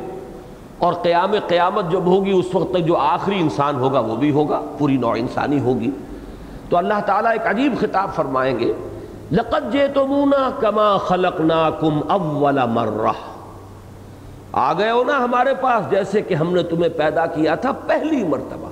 [0.79, 4.61] اور قیام قیامت جب ہوگی، اس وقت تک جو آخری انسان ہوگا، وہ بھی ہوگا،
[4.79, 5.90] پوری نوع انسانی ہوگی۔
[6.68, 8.72] تو اللہ تعالیٰ ایک عجیب خطاب فرمائیں گے،
[9.33, 13.39] لقد جیتمونا کما خلقناکم اول مرہ۔
[14.53, 18.25] آ گئے ہو نا ہمارے پاس، جیسے کہ ہم نے تمہیں پیدا کیا تھا پہلی
[18.25, 18.69] مرتبہ۔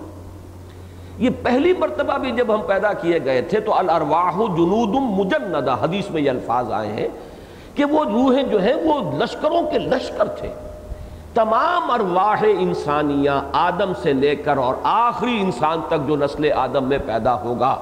[1.18, 6.10] یہ پہلی مرتبہ بھی جب ہم پیدا کیے گئے تھے تو الارواح جنود مجندہ، حدیث
[6.10, 7.08] میں یہ الفاظ آئے ہیں
[7.74, 10.48] کہ وہ روحیں جو ہیں وہ لشکروں کے لشکر تھے۔
[11.34, 16.98] تمام ارواح انسانیاں آدم سے لے کر اور آخری انسان تک جو نسل آدم میں
[17.06, 17.76] پیدا ہوگا،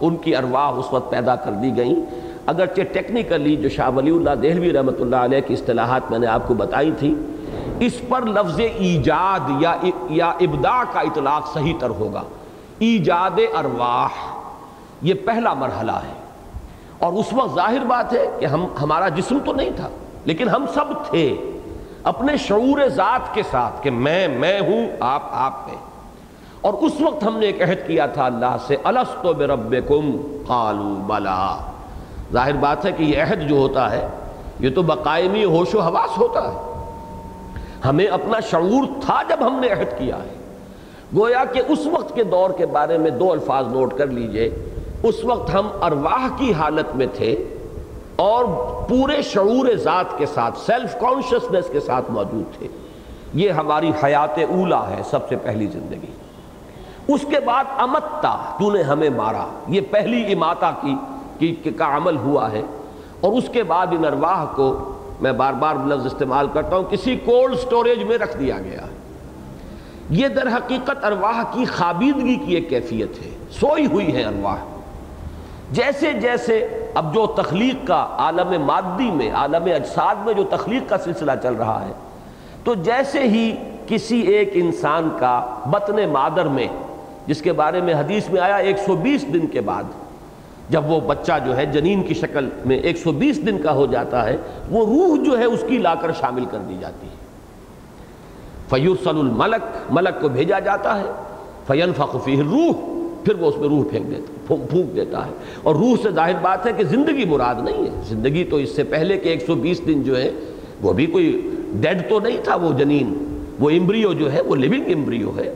[0.00, 4.34] ان کی ارواح اس وقت پیدا کر دی گئیں۔ اگرچہ ٹیکنیکلی جو شاہ ولی اللہ
[4.42, 7.14] دہلوی رحمۃ اللہ علیہ کی اصطلاحات میں نے آپ کو بتائی تھی
[7.80, 9.74] اس پر لفظ ایجاد یا
[10.10, 12.22] یا ابداع کا اطلاق صحیح تر ہوگا۔
[12.78, 14.42] ایجاد ارواح،
[15.02, 16.12] یہ پہلا مرحلہ ہے۔
[16.98, 19.88] اور اس وقت ظاہر بات ہے کہ ہم ہمارا جسم تو نہیں تھا،
[20.24, 21.36] لیکن ہم سب تھے۔
[22.04, 25.76] اپنے شعور ذات کے ساتھ کہ میں میں ہوں، آپ آپ میں
[26.60, 30.16] اور اس وقت ہم نے ایک عہد کیا تھا اللہ سے السطو بربکم؟
[30.46, 31.56] قالو بلا۔
[32.32, 34.08] ظاہر بات ہے کہ یہ عہد جو ہوتا ہے،
[34.60, 36.69] یہ تو بقائمی ہوش و حواس ہوتا ہے۔
[37.84, 40.34] ہمیں اپنا شعور تھا جب ہم نے عہد کیا ہے۔
[41.16, 44.50] گویا کہ اس وقت کے دور کے بارے میں دو الفاظ نوٹ کر لیجیے۔
[45.02, 47.44] اس وقت ہم ارواح کی حالت میں تھے
[48.16, 48.44] اور
[48.88, 52.68] پورے شعور ذات کے ساتھ سیلف کانشسنس کے ساتھ موجود تھے۔
[53.34, 56.12] یہ ہماری حیات اولا ہے سب سے پہلی زندگی۔
[57.08, 62.52] اس کے بعد امتا، تو نے ہمیں مارا۔ یہ پہلی اماتا کی، کا عمل ہوا
[62.52, 62.62] ہے۔
[63.20, 67.16] اور اس کے بعد ان ارواح کو میں بار بار لفظ استعمال کرتا ہوں، کسی
[67.16, 68.80] کولڈ سٹوریج میں رکھ دیا گیا۔
[70.10, 74.56] یہ در حقیقت ارواح کی خابیدگی کی ایک کیفیت ہے۔ سوئی ہوئی ہے ارواح۔
[75.70, 80.98] جیسے جیسے اب جو تخلیق کا عالم مادی میں، عالم اجساد میں جو تخلیق کا
[80.98, 81.92] سلسلہ چل رہا ہے،
[82.64, 83.56] تو جیسے ہی
[83.86, 86.66] کسی ایک انسان کا بطن مادر میں،
[87.26, 89.84] جس کے بارے میں حدیث میں آیا، ایک سو بیس دن کے بعد
[90.70, 93.86] جب وہ بچہ جو ہے جنین کی شکل میں ایک سو بیس دن کا ہو
[93.86, 94.36] جاتا ہے،
[94.70, 97.20] وہ روح جو ہے اس کی لا کر شامل کر دی جاتی ہے۔
[98.68, 101.12] فیورسل الملک ملک کو بھیجا جاتا ہے۔
[101.66, 102.72] فین فقفی روح
[103.24, 105.30] پھر وہ اس میں روح پھینک دیتا، پھونک دیتا ہے۔
[105.62, 108.84] اور روح سے ظاہر بات ہے کہ زندگی مراد نہیں ہے۔ زندگی تو اس سے
[108.84, 110.30] پہلے کہ ایک سو بیس دن جو ہے،
[110.82, 114.92] وہ بھی کوئی ڈیڈ تو نہیں تھا وہ جنین۔ وہ امبریو جو ہے، وہ لیونگ
[114.94, 115.54] امبریو ہے۔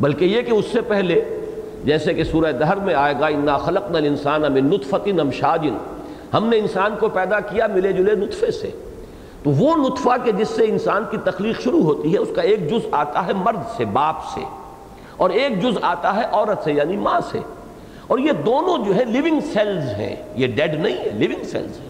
[0.00, 1.22] بلکہ یہ کہ اس سے پہلے
[1.84, 5.08] جیسے کہ سورہ دہر میں آئے گا، انا خلق نل انسان امن نطفت
[6.34, 8.70] ہم نے انسان کو پیدا کیا ملے جلے نطفے سے۔
[9.42, 12.70] تو وہ نطفہ کہ جس سے انسان کی تخلیق شروع ہوتی ہے، اس کا ایک
[12.70, 14.40] جز آتا ہے مرد سے، باپ سے۔
[15.16, 17.38] اور ایک جز آتا ہے عورت سے یعنی ماں سے۔
[18.06, 21.88] اور یہ دونوں جو ہے لیونگ سیلز ہیں۔ یہ ڈیڈ نہیں ہے لیونگ سیلز ہیں۔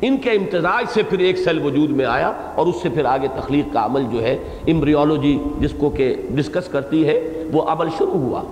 [0.00, 3.28] ان کے امتزاج سے پھر ایک سیل وجود میں آیا اور اس سے پھر آگے
[3.36, 8.12] تخلیق کا عمل جو ہے امبریولوجی جس کو کہ ڈسکس کرتی ہے، وہ عمل شروع
[8.12, 8.42] ہوا۔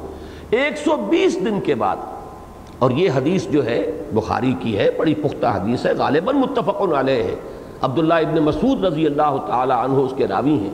[0.51, 1.97] ایک سو بیس دن کے بعد۔
[2.79, 7.23] اور یہ حدیث جو ہے، بخاری کی ہے، بڑی پختہ حدیث ہے، غالباً متفق علیہ
[7.23, 7.35] ہے۔
[7.83, 10.71] عبداللہ ابن مسعود رضی اللہ تعالی عنہ اس کے راوی ہیں۔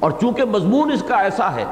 [0.00, 1.64] اور چونکہ مضمون اس کا ایسا ہے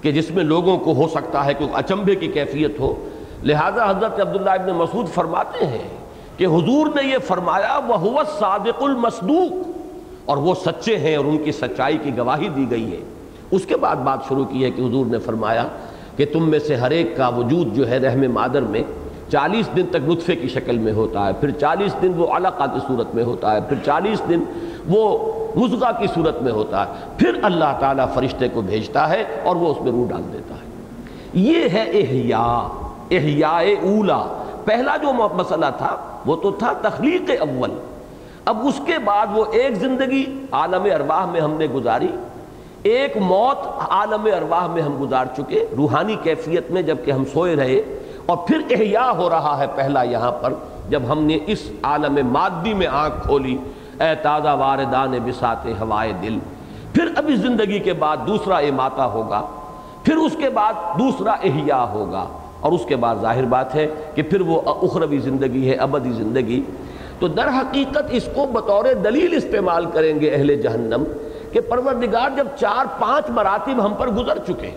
[0.00, 3.08] کہ جس میں لوگوں کو ہو سکتا ہے کہ اچمبے کی کیفیت ہو،
[3.42, 5.88] لہذا حضرت عبداللہ ابن مسعود فرماتے ہیں
[6.36, 9.68] کہ حضور نے یہ فرمایا وہ صادق المصدوق۔
[10.24, 12.96] اور وہ سچے ہیں اور ان کی سچائی کی گواہی دی گئی ہے۔
[13.50, 15.68] اس کے بعد بات شروع کی ہے کہ حضور نے فرمایا
[16.18, 18.82] کہ تم میں سے ہر ایک کا وجود جو ہے رحم مادر میں
[19.32, 22.80] چالیس دن تک نطفے کی شکل میں ہوتا ہے، پھر چالیس دن وہ علقہ کی
[22.88, 24.40] صورت میں ہوتا ہے، پھر چالیس دن
[24.88, 29.56] وہ مزغہ کی صورت میں ہوتا ہے۔ پھر اللہ تعالیٰ فرشتے کو بھیجتا ہے اور
[29.56, 30.70] وہ اس میں روح ڈال دیتا ہے۔
[31.34, 32.68] یہ ہے احیاء
[33.10, 37.70] احیاء اولا۔ پہلا جو مسئلہ تھا وہ تو تھا تخلیق اول۔
[38.44, 42.08] اب اس کے بعد وہ ایک زندگی عالم ارواح میں ہم نے گزاری۔
[42.82, 47.80] ایک موت عالم ارواح میں ہم گزار چکے، روحانی کیفیت میں جبکہ ہم سوئے رہے،
[48.26, 50.52] اور پھر احیاء ہو رہا ہے پہلا یہاں پر،
[50.88, 53.56] جب ہم نے اس عالم مادی میں آنکھ کھولی،
[54.00, 56.38] اے تازہ واردان بسات ہوائے دل،
[56.92, 59.40] پھر ابھی زندگی کے بعد دوسرا اماتا ہوگا،
[60.04, 62.26] پھر اس کے بعد دوسرا احیاء ہوگا،
[62.60, 66.62] اور اس کے بعد ظاہر بات ہے کہ پھر وہ اخروی زندگی ہے، ابدی زندگی۔
[67.18, 71.04] تو در حقیقت اس کو بطور دلیل استعمال کریں گے اہل جہنم
[71.52, 74.70] کہ پروردگار جب چار پانچ مراتب ہم پر گزر چکے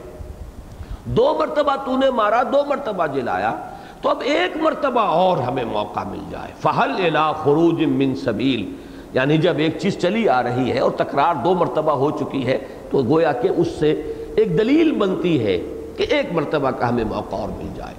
[1.05, 3.55] دو مرتبہ تو نے مارا، دو مرتبہ جلایا،
[4.01, 8.65] تو اب ایک مرتبہ اور ہمیں موقع مل جائے۔ فہل الا خروج من سبیل
[9.13, 12.57] یعنی جب ایک چیز چلی آ رہی ہے اور تکرار دو مرتبہ ہو چکی ہے،
[12.91, 13.91] تو گویا کہ اس سے
[14.35, 15.57] ایک دلیل بنتی ہے
[15.97, 17.93] کہ ایک مرتبہ کا ہمیں موقع اور مل جائے۔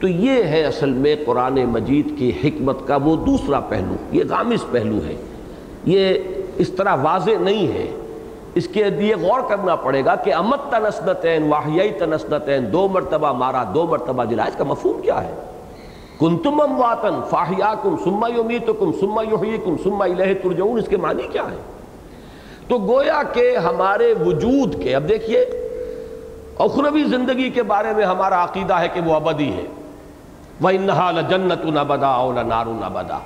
[0.00, 4.64] تو یہ ہے اصل میں قرآن مجید کی حکمت کا وہ دوسرا پہلو، یہ غامض
[4.70, 5.14] پہلو ہے۔
[5.84, 6.14] یہ
[6.60, 7.96] اس طرح واضح نہیں ہے۔
[8.54, 13.64] اس کے لیے غور کرنا پڑے گا کہ امت تنسنتین واحیائی تنسنتین دو مرتبہ مارا،
[13.74, 15.34] دو مرتبہ جلا اس کا مفہوم کیا ہے؟
[16.20, 21.56] کنتم امواتن فاحیاکم ثم یمیتکم ثم یحییکم ثم الیہ ترجعون۔ اس کے معنی کیا ہے؟
[22.68, 25.40] تو گویا کہ ہمارے وجود کے، اب دیکھیے،
[26.58, 29.64] اخروی زندگی کے بارے میں ہمارا عقیدہ ہے کہ وہ ابدی ہے۔
[30.60, 33.18] وہ وَإِنَّهَا لَجَنَّةٌ أَبَدَا أَوْ لَنَارٌ أَبَدَا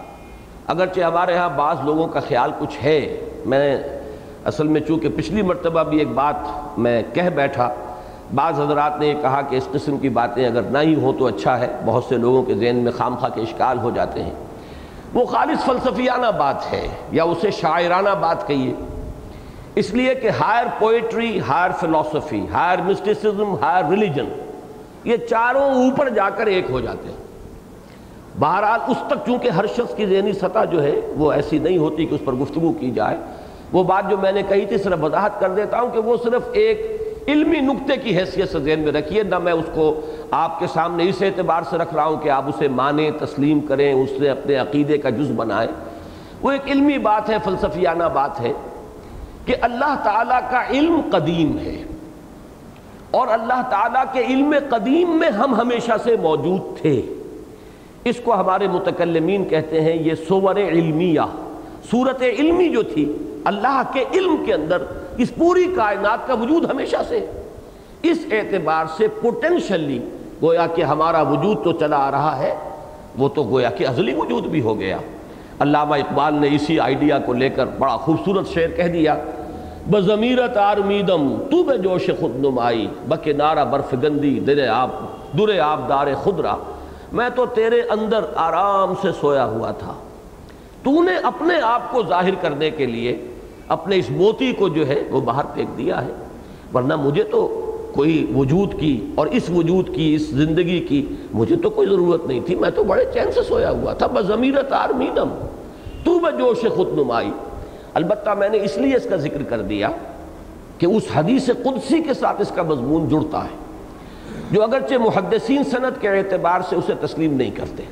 [0.66, 3.79] اگرچہ ہمارے ہاں بعض لوگوں کا خیال کچھ ہے، میں
[4.44, 7.74] اصل میں چونکہ پچھلی مرتبہ بھی ایک بات میں کہہ بیٹھا،
[8.35, 11.27] بعض حضرات نے یہ کہا کہ اس قسم کی باتیں اگر نہ ہی ہوں تو
[11.27, 14.33] اچھا ہے، بہت سے لوگوں کے ذہن میں خام خواہ کے اشکال ہو جاتے ہیں۔
[15.14, 18.74] وہ خالص فلسفیانہ بات ہے یا اسے شاعرانہ بات کہیے۔
[19.74, 24.27] اس لیے کہ ہائر پوئٹری، ہائر فلسفی، ہائر مسٹسزم ہائر ریلیجن،
[25.05, 27.24] یہ چاروں اوپر جا کر ایک ہو جاتے ہیں۔
[28.38, 32.07] بہرحال اس تک چونکہ ہر شخص کی ذہنی سطح جو ہے وہ ایسی نہیں ہوتی
[32.07, 33.16] کہ اس پر گفتگو کی جائے،
[33.73, 36.42] وہ بات جو میں نے کہی تھی صرف وضاحت کر دیتا ہوں کہ وہ صرف
[36.53, 40.66] ایک علمی نقطے کی حیثیت سے ذہن میں رکھیے، نہ میں اس کو آپ کے
[40.66, 44.31] سامنے اس اعتبار سے رکھ رہا ہوں کہ آپ اسے مانیں، تسلیم کریں، اس سے
[44.31, 45.70] اپنے عقیدے کا جز بنائیں۔
[46.42, 48.53] وہ ایک علمی بات ہے، فلسفیانہ بات ہے
[49.44, 51.85] کہ اللہ تعالیٰ کا علم قدیم ہے
[53.11, 57.03] اور اللہ تعالیٰ کے علم قدیم میں ہم ہمیشہ سے موجود تھے۔
[58.05, 61.21] اس کو ہمارے متکلمین کہتے ہیں یہ سور علمیہ،
[61.90, 63.05] صورت علمی جو تھی،
[63.45, 64.83] اللہ کے علم کے اندر
[65.19, 67.25] اس پوری کائنات کا وجود ہمیشہ سے۔
[68.03, 69.99] اس اعتبار سے پوٹینشلی
[70.43, 72.55] گویا کہ ہمارا وجود تو چلا آ رہا ہے،
[73.19, 74.99] وہ تو گویا کہ ازلی وجود بھی ہو گیا۔
[75.61, 79.14] علامہ اقبال نے اسی آئیڈیا کو لے کر بڑا خوبصورت شعر کہہ دیا
[79.90, 84.90] بضمیرت آرمیدم، تو بے جوش خود نمائی بک نارا برف گندی در آب
[85.38, 86.57] در آب دار خدرا
[87.14, 89.94] میں تو تیرے اندر آرام سے سویا ہوا تھا۔
[90.83, 93.27] تو نے اپنے آپ کو ظاہر کرنے کے لیے
[93.68, 96.11] اپنے اس موتی کو جو ہے وہ باہر پھینک دیا ہے۔
[96.74, 97.61] ورنہ مجھے تو
[97.94, 102.40] کوئی وجود کی اور اس وجود کی، اس زندگی کی مجھے تو کوئی ضرورت نہیں
[102.46, 105.29] تھی۔ میں تو بڑے چین سے سویا ہوا تھا۔ بضمیرت آرمیدم
[106.05, 107.31] تو بے جوش خود نمائی۔
[107.94, 109.88] البتہ میں نے اس لیے اس کا ذکر کر دیا
[110.79, 113.63] کہ اس حدیث قدسی کے ساتھ اس کا مضمون جڑتا ہے۔
[114.51, 117.83] جو اگرچہ محدثین سند کے اعتبار سے اسے تسلیم نہیں کرتے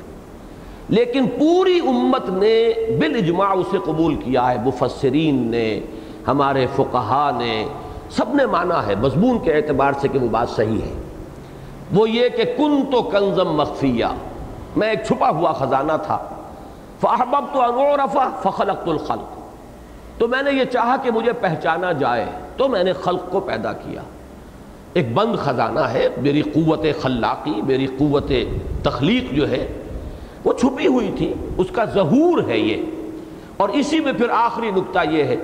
[0.89, 2.57] لیکن پوری امت نے
[2.99, 5.67] بالاجماع اسے قبول کیا ہے مفسرین نے
[6.27, 7.53] ہمارے فقہا نے
[8.09, 10.93] سب نے مانا ہے مضمون کے اعتبار سے کہ وہ بات صحیح ہے
[11.93, 14.05] وہ یہ کہ کن تو کنزم مخفیہ
[14.75, 16.17] میں ایک چھپا ہوا خزانہ تھا
[16.99, 18.07] فحبب تو
[18.43, 19.39] فخلقت الخلق
[20.17, 22.25] تو میں نے یہ چاہا کہ مجھے پہچانا جائے
[22.57, 24.01] تو میں نے خلق کو پیدا کیا
[24.93, 28.31] ایک بند خزانہ ہے، میری قوت خلاقی، میری قوت
[28.83, 29.83] تخلیق جو ہے،
[30.43, 32.83] وہ چھپی ہوئی تھی، اس کا ظہور ہے یہ۔
[33.57, 35.35] اور اسی میں پھر آخری نقطہ یہ ہے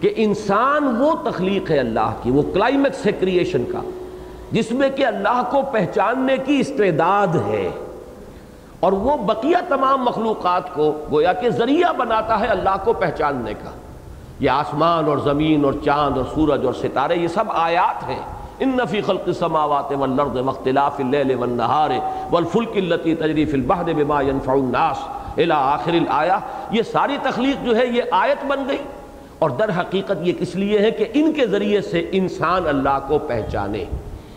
[0.00, 3.90] کہ انسان وہ تخلیق ہے اللہ کی، وہ کلائمیکس ہے کریشن کا،
[4.52, 7.68] جس میں کہ اللہ کو پہچاننے کی استعداد ہے۔
[8.80, 13.70] اور وہ بقیہ تمام مخلوقات کو گویا کہ ذریعہ بناتا ہے اللہ کو پہچاننے کا۔
[14.40, 18.68] یہ آسمان اور زمین اور چاند اور سورج اور ستارے، یہ سب آیات ہیں۔ ان
[18.68, 21.90] نفی خلق السماوات والارض واختلاف اللیل والنہار
[22.30, 24.96] والفلک اللتی تجری فی البحر بما ينفع الناس.
[25.36, 26.32] الى آخر الآیہ،
[26.70, 28.76] یہ ساری تخلیق جو ہے، یہ آیت بن گئی۔
[29.38, 33.18] اور در حقیقت یہ کس لیے ہے کہ ان کے ذریعے سے انسان اللہ کو
[33.18, 33.84] پہچانے۔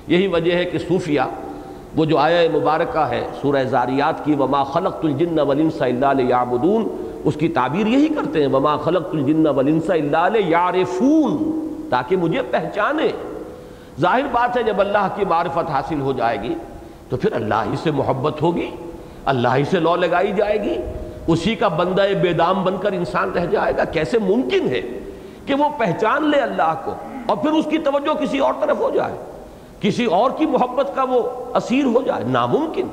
[0.07, 1.21] یہی وجہ ہے کہ صوفیہ
[1.95, 6.87] وہ جو آیہ مبارکہ ہے، سورہ زاریات کی وما خلقت الجن والانس الا لیعبدون
[7.23, 11.59] اس کی تعبیر یہی کرتے ہیں۔ وما خلقت الجن والانس الا لیعرفون
[11.89, 13.07] تاکہ مجھے پہچانے۔
[14.01, 16.55] ظاہر بات ہے جب اللہ کی معرفت حاصل ہو جائے گی
[17.09, 18.69] تو پھر اللہ ہی سے محبت ہوگی،
[19.25, 20.77] اللہ ہی سے لو لگائی جائے گی۔
[21.27, 24.81] اسی کا بندہ بے دام بن کر انسان رہ جائے گا۔ کیسے ممکن ہے
[25.45, 26.93] کہ وہ پہچان لے اللہ کو
[27.25, 29.13] اور پھر اس کی توجہ کسی اور طرف ہو جائے؟
[29.79, 32.87] کسی اور کی محبت کا وہ اسیر ہو جائے؟ ناممکن۔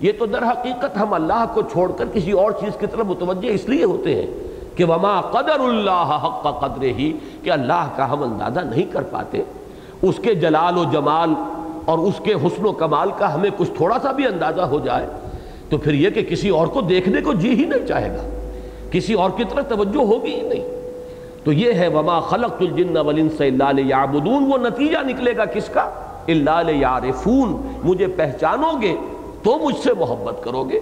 [0.00, 3.48] یہ تو در حقیقت ہم اللہ کو چھوڑ کر کسی اور چیز کی طرف متوجہ
[3.48, 4.26] اس لیے ہوتے ہیں
[4.76, 9.02] کہ وما قدر اللہ حق کا قدر ہی کہ اللہ کا ہم اندازہ نہیں کر
[9.02, 9.42] پاتے۔
[10.02, 11.34] اس کے جلال و جمال
[11.84, 15.06] اور اس کے حسن و کمال کا ہمیں کچھ تھوڑا سا بھی اندازہ ہو جائے
[15.68, 18.22] تو پھر یہ کہ کسی اور کو دیکھنے کو جی ہی نہیں چاہے گا۔
[18.90, 20.80] کسی اور کی طرف توجہ ہوگی ہی نہیں۔
[21.44, 23.70] تو یہ ہے وما خلق الجن والانس الا
[24.14, 25.80] وہ نتیجہ نکلے گا کس کا؟
[26.28, 28.96] الا ليعرفون۔ مجھے پہچانو گے
[29.42, 30.80] تو مجھ سے محبت کرو گے۔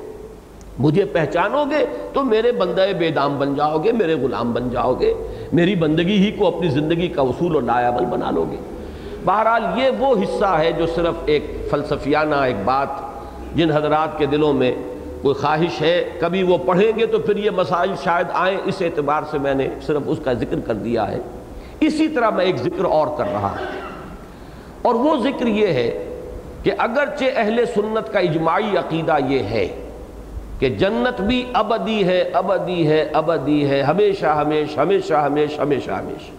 [0.78, 4.94] مجھے پہچانو گے تو میرے بندہ بے دام بن جاؤ گے، میرے غلام بن جاؤ
[4.94, 5.14] گے۔
[5.52, 8.57] میری بندگی ہی کو اپنی زندگی کا اصول اور نایابل بنا لو گے۔
[9.28, 12.88] بہرحال یہ وہ حصہ ہے جو صرف ایک فلسفیانہ ایک بات
[13.54, 14.72] جن حضرات کے دلوں میں
[15.22, 19.22] کوئی خواہش ہے، کبھی وہ پڑھیں گے تو پھر یہ مسائل شاید آئیں۔ اس اعتبار
[19.30, 21.18] سے میں نے صرف اس کا ذکر کر دیا ہے۔
[21.80, 23.66] اسی طرح میں ایک ذکر اور کر رہا ہوں۔
[24.82, 26.04] اور وہ ذکر یہ ہے
[26.62, 29.68] کہ اگرچہ اہل سنت کا اجماعی عقیدہ یہ ہے
[30.58, 36.30] کہ جنت بھی ابدی ہے ابدی ہے ابدی ہے، ہمیشہ ہمیش ہمیشہ ہمیش ہمیشہ ہمیش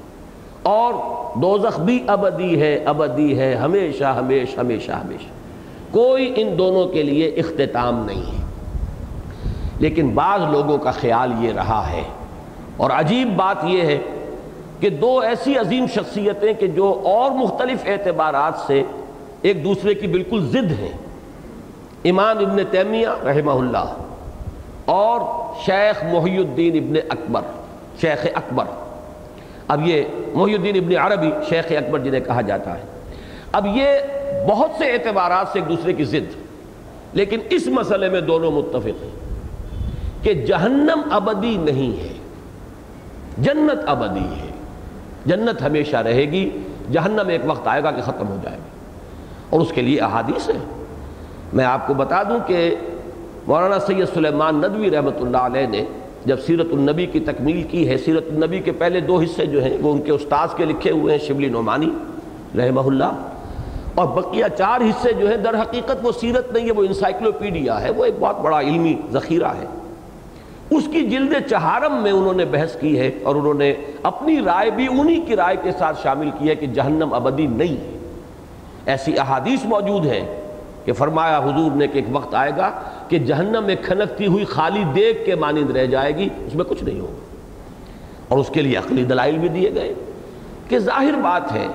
[0.63, 0.93] اور
[1.39, 5.29] دوزخ بھی ابدی ہے ابدی ہے، ہمیشہ ہمیش ہمیشہ ہمیشہ۔
[5.91, 8.45] کوئی ان دونوں کے لیے اختتام نہیں ہے۔
[9.79, 12.03] لیکن بعض لوگوں کا خیال یہ رہا ہے۔
[12.77, 13.99] اور عجیب بات یہ ہے
[14.79, 18.83] کہ دو ایسی عظیم شخصیتیں کہ جو اور مختلف اعتبارات سے
[19.41, 20.97] ایک دوسرے کی بالکل ضد ہیں۔
[22.05, 23.93] امام ابن تیمیہ رحمہ اللہ
[24.85, 25.21] اور
[25.65, 27.41] شیخ محی الدین ابن اکبر،
[28.01, 28.65] شیخ اکبر۔
[29.69, 30.03] اب یہ
[30.33, 32.83] محی الدین ابن عربی شیخ اکبر جنہیں کہا جاتا ہے۔
[33.51, 36.35] اب یہ بہت سے اعتبارات سے ایک دوسرے کی ضد،
[37.13, 42.13] لیکن اس مسئلے میں دونوں متفق ہیں کہ جہنم ابدی نہیں ہے،
[43.37, 44.51] جنت ابدی ہے۔
[45.25, 46.49] جنت ہمیشہ رہے گی،
[46.91, 48.67] جہنم ایک وقت آئے گا کہ ختم ہو جائے گا
[49.49, 50.57] اور اس کے لیے احادیث ہے
[51.53, 52.75] میں آپ کو بتا دوں کہ
[53.47, 55.83] مولانا سید سلیمان ندوی رحمۃ اللہ علیہ نے
[56.29, 59.77] جب سیرت النبی کی تکمیل کی ہے، سیرت النبی کے پہلے دو حصے جو ہیں،
[59.81, 61.89] وہ ان کے استاذ کے لکھے ہوئے ہیں، شبلی نعمانی
[62.57, 63.11] رحمہ اللہ۔
[63.95, 67.89] اور بقیہ چار حصے جو ہیں، در حقیقت وہ سیرت نہیں ہے، وہ انسائکلوپیڈیا ہے،
[67.89, 69.65] وہ ایک بہت بڑا علمی ذخیرہ ہے۔
[70.69, 74.71] اس کی جلد چہارم میں انہوں نے بحث کی ہے اور انہوں نے اپنی رائے
[74.71, 77.97] بھی انہی کی رائے کے ساتھ شامل کی ہے کہ جہنم ابدی نہیں ہے۔
[78.85, 80.41] ایسی احادیث موجود ہیں
[80.85, 84.83] کہ فرمایا حضور نے کہ ایک وقت آئے گا کہ جہنم میں کھنکتی ہوئی خالی
[84.95, 87.35] دیکھ کے مانند رہ جائے گی، اس میں کچھ نہیں ہوگا۔
[88.27, 89.93] اور اس کے لیے عقلی دلائل بھی دیے گئے
[90.67, 91.67] کہ ظاہر بات ہے،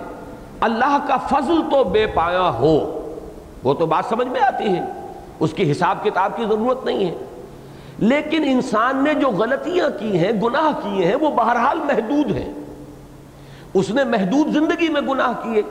[0.60, 3.00] اللہ کا فضل تو بے پایا ہو۔
[3.64, 4.80] وہ تو بات سمجھ میں آتی ہے۔
[5.40, 7.14] اس کی حساب کتاب کی ضرورت نہیں ہے۔
[7.98, 12.52] لیکن انسان نے جو غلطیاں کی ہیں، گناہ کیے ہیں، وہ بہرحال محدود ہیں۔
[13.74, 15.62] اس نے محدود زندگی میں گناہ کیے۔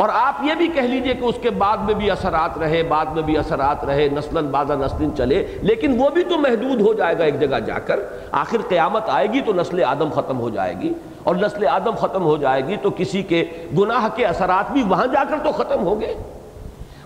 [0.00, 3.06] اور آپ یہ بھی کہہ لیجیے کہ اس کے بعد میں بھی اثرات رہے، بعد
[3.06, 7.18] میں بھی اثرات رہے، نسلاً بازا نسلن چلے، لیکن وہ بھی تو محدود ہو جائے
[7.18, 10.74] گا ایک جگہ جا کر۔ آخر قیامت آئے گی تو نسل آدم ختم ہو جائے
[10.80, 10.92] گی۔
[11.24, 13.44] اور نسل آدم ختم ہو جائے گی تو کسی کے
[13.78, 16.16] گناہ کے اثرات بھی وہاں جا کر تو ختم ہو گئے۔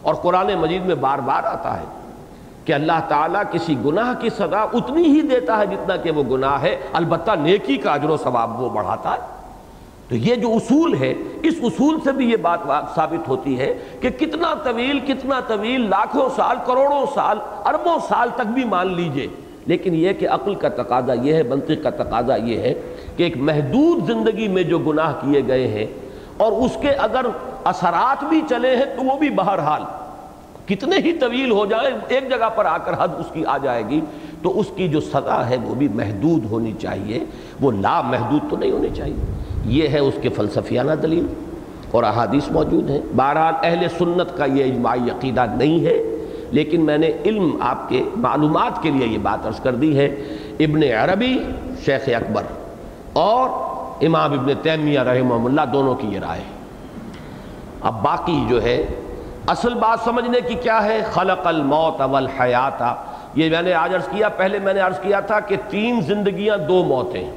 [0.02, 1.84] اور قرآن مجید میں بار بار آتا ہے
[2.64, 6.62] کہ اللہ تعالیٰ کسی گناہ کی سزا اتنی ہی دیتا ہے جتنا کہ وہ گناہ
[6.62, 9.33] ہے، البتہ نیکی کا اجر و ثواب وہ بڑھاتا ہے۔
[10.08, 12.58] تو یہ جو اصول ہے، اس اصول سے بھی یہ بات
[12.94, 18.46] ثابت ہوتی ہے کہ کتنا طویل کتنا طویل، لاکھوں سال، کروڑوں سال، اربوں سال تک
[18.46, 19.26] بھی مان لیجیے۔
[19.66, 22.74] لیکن یہ کہ عقل کا تقاضا یہ ہے، منطق کا تقاضا یہ ہے
[23.16, 25.86] کہ ایک محدود زندگی میں جو گناہ کیے گئے ہیں
[26.36, 27.26] اور اس کے اگر
[27.64, 29.82] اثرات بھی چلے ہیں تو وہ بھی بہرحال
[30.66, 33.88] کتنے ہی طویل ہو جائیں ایک جگہ پر آ کر حد اس کی آ جائے
[33.88, 34.00] گی،
[34.42, 37.24] تو اس کی جو سزا ہے وہ بھی محدود ہونی چاہیے۔
[37.60, 41.26] وہ لا محدود تو نہیں ہونی چاہیے۔ یہ ہے اس کے فلسفیانہ دلیل
[41.90, 46.02] اور احادیث موجود ہیں۔ بہرحال اہل سنت کا یہ اجماعی عقیدہ نہیں ہے،
[46.50, 50.06] لیکن میں نے علم آپ کے معلومات کے لیے یہ بات عرض کر دی ہے۔
[50.60, 51.38] ابن عربی،
[51.84, 52.42] شیخ اکبر
[53.12, 53.48] اور
[54.04, 56.42] امام ابن تیمیہ رحمہ اللہ دونوں کی یہ رائے
[57.80, 58.84] اب باقی جو ہے،
[59.46, 62.82] اصل بات سمجھنے کی کیا ہے؟ خلق الموت والحیات
[63.34, 66.56] یہ میں نے آج عرض کیا، پہلے میں نے عرض کیا تھا کہ تین زندگیاں
[66.56, 67.30] دو موتیں۔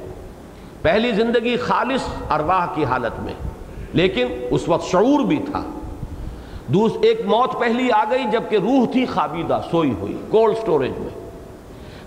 [0.82, 3.32] پہلی زندگی خالص ارواح کی حالت میں،
[3.92, 5.62] لیکن اس وقت شعور بھی تھا۔
[6.66, 11.28] دوس، ایک موت پہلی آ گئی جبکہ روح تھی خابیدہ، سوئی ہوئی، کولڈ سٹوریج میں۔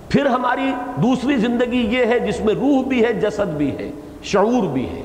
[0.10, 3.91] پھر ہماری دوسری زندگی یہ ہے جس میں روح بھی ہے، جسد بھی ہے،
[4.23, 5.01] شعور بھی ہے۔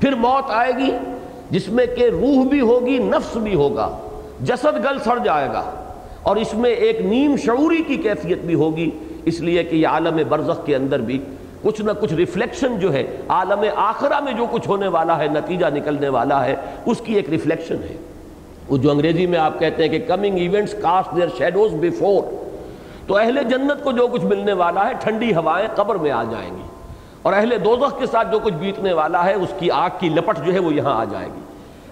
[0.00, 0.90] پھر موت آئے گی
[1.50, 3.98] جس میں کہ روح بھی ہوگی، نفس بھی ہوگا،
[4.40, 5.70] جسد گل سڑ جائے گا۔
[6.22, 8.90] اور اس میں ایک نیم شعوری کی کیفیت بھی ہوگی،
[9.24, 11.18] اس لیے کہ یہ عالم برزخ کے اندر بھی
[11.62, 15.66] کچھ نہ کچھ ریفلیکشن جو ہے، عالم آخرہ میں جو کچھ ہونے والا ہے، نتیجہ
[15.74, 17.96] نکلنے والا ہے، اس کی ایک ریفلیکشن ہے۔
[18.68, 22.22] وہ جو انگریزی میں آپ کہتے ہیں کہ coming events cast their shadows before
[23.06, 26.56] تو اہل جنت کو جو کچھ ملنے والا ہے، ٹھنڈی ہوائیں قبر میں آ جائیں
[26.56, 26.62] گی۔
[27.22, 30.46] اور اہل دوزخ کے ساتھ جو کچھ بیتنے والا ہے، اس کی آگ کی لپٹ
[30.46, 31.40] جو ہے، وہ یہاں آ جائے گی۔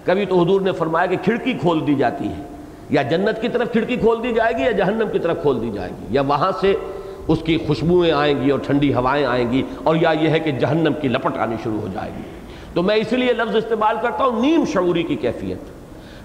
[0.05, 2.43] کبھی تو حضور نے فرمایا کہ کھڑکی کھول دی جاتی ہے۔
[2.89, 5.71] یا جنت کی طرف کھڑکی کھول دی جائے گی یا جہنم کی طرف کھول دی
[5.73, 6.75] جائے گی۔ یا وہاں سے
[7.29, 10.51] اس کی خوشبوئیں آئیں گی اور ٹھنڈی ہوائیں آئیں گی اور یا یہ ہے کہ
[10.51, 12.21] جہنم کی لپٹ آنی شروع ہو جائے گی۔
[12.73, 15.57] تو میں اس لیے لفظ استعمال کرتا ہوں، نیم شعوری کی کیفیت۔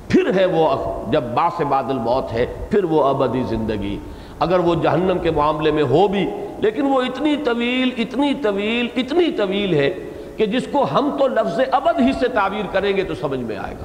[0.08, 0.68] پھر ہے وہ
[1.10, 3.98] جب باس بادل موت ہے، پھر وہ ابدی زندگی۔
[4.38, 6.26] اگر وہ جہنم کے معاملے میں ہو بھی،
[6.58, 9.90] لیکن وہ اتنی طویل اتنی طویل اتنی طویل ہے
[10.36, 13.56] کہ جس کو ہم تو لفظ ابد ہی سے تعبیر کریں گے تو سمجھ میں
[13.56, 13.84] آئے گا۔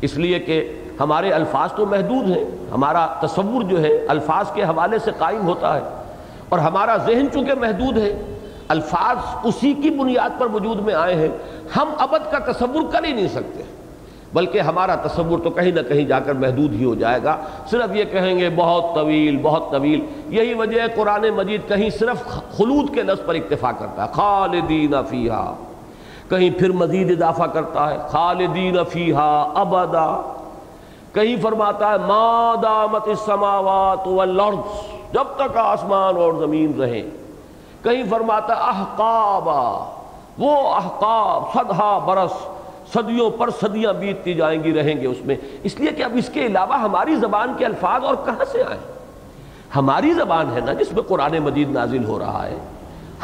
[0.00, 4.98] اس لیے کہ ہمارے الفاظ تو محدود ہیں، ہمارا تصور جو ہے الفاظ کے حوالے
[4.98, 6.01] سے قائم ہوتا ہے۔
[6.52, 8.34] اور ہمارا ذہن چونکہ محدود ہے،
[8.68, 11.28] الفاظ اسی کی بنیاد پر وجود میں آئے ہیں،
[11.76, 13.62] ہم ابد کا تصور کر ہی نہیں سکتے۔
[14.32, 17.36] بلکہ ہمارا تصور تو کہیں نہ کہیں جا کر محدود ہی ہو جائے گا۔
[17.70, 22.28] صرف یہ کہیں گے، بہت طویل بہت طویل۔ یہی وجہ ہے، قرآن مجید کہیں صرف
[22.28, 25.54] خلود کے لفظ پر اکتفا کرتا ہے۔ خالدین فیہا۔
[26.28, 30.32] کہیں پھر مزید اضافہ کرتا ہے۔ خالدین فیہا ابدا۔
[31.12, 37.02] کہیں فرماتا ہے، ما دامت السماوات والارض جب تک آسمان اور زمین رہیں۔
[37.82, 39.94] کہیں فرماتا احقابا،
[40.38, 42.32] وہ احقاب صدہ برس،
[42.92, 46.28] صدیوں پر صدیاں بیتتی جائیں گی، رہیں گے اس میں۔ اس لیے کہ اب اس
[46.28, 48.80] کے علاوہ ہماری زبان کے الفاظ اور کہاں سے آئیں
[49.76, 52.56] ہماری زبان ہے نا جس میں قرآن مجید نازل ہو رہا ہے۔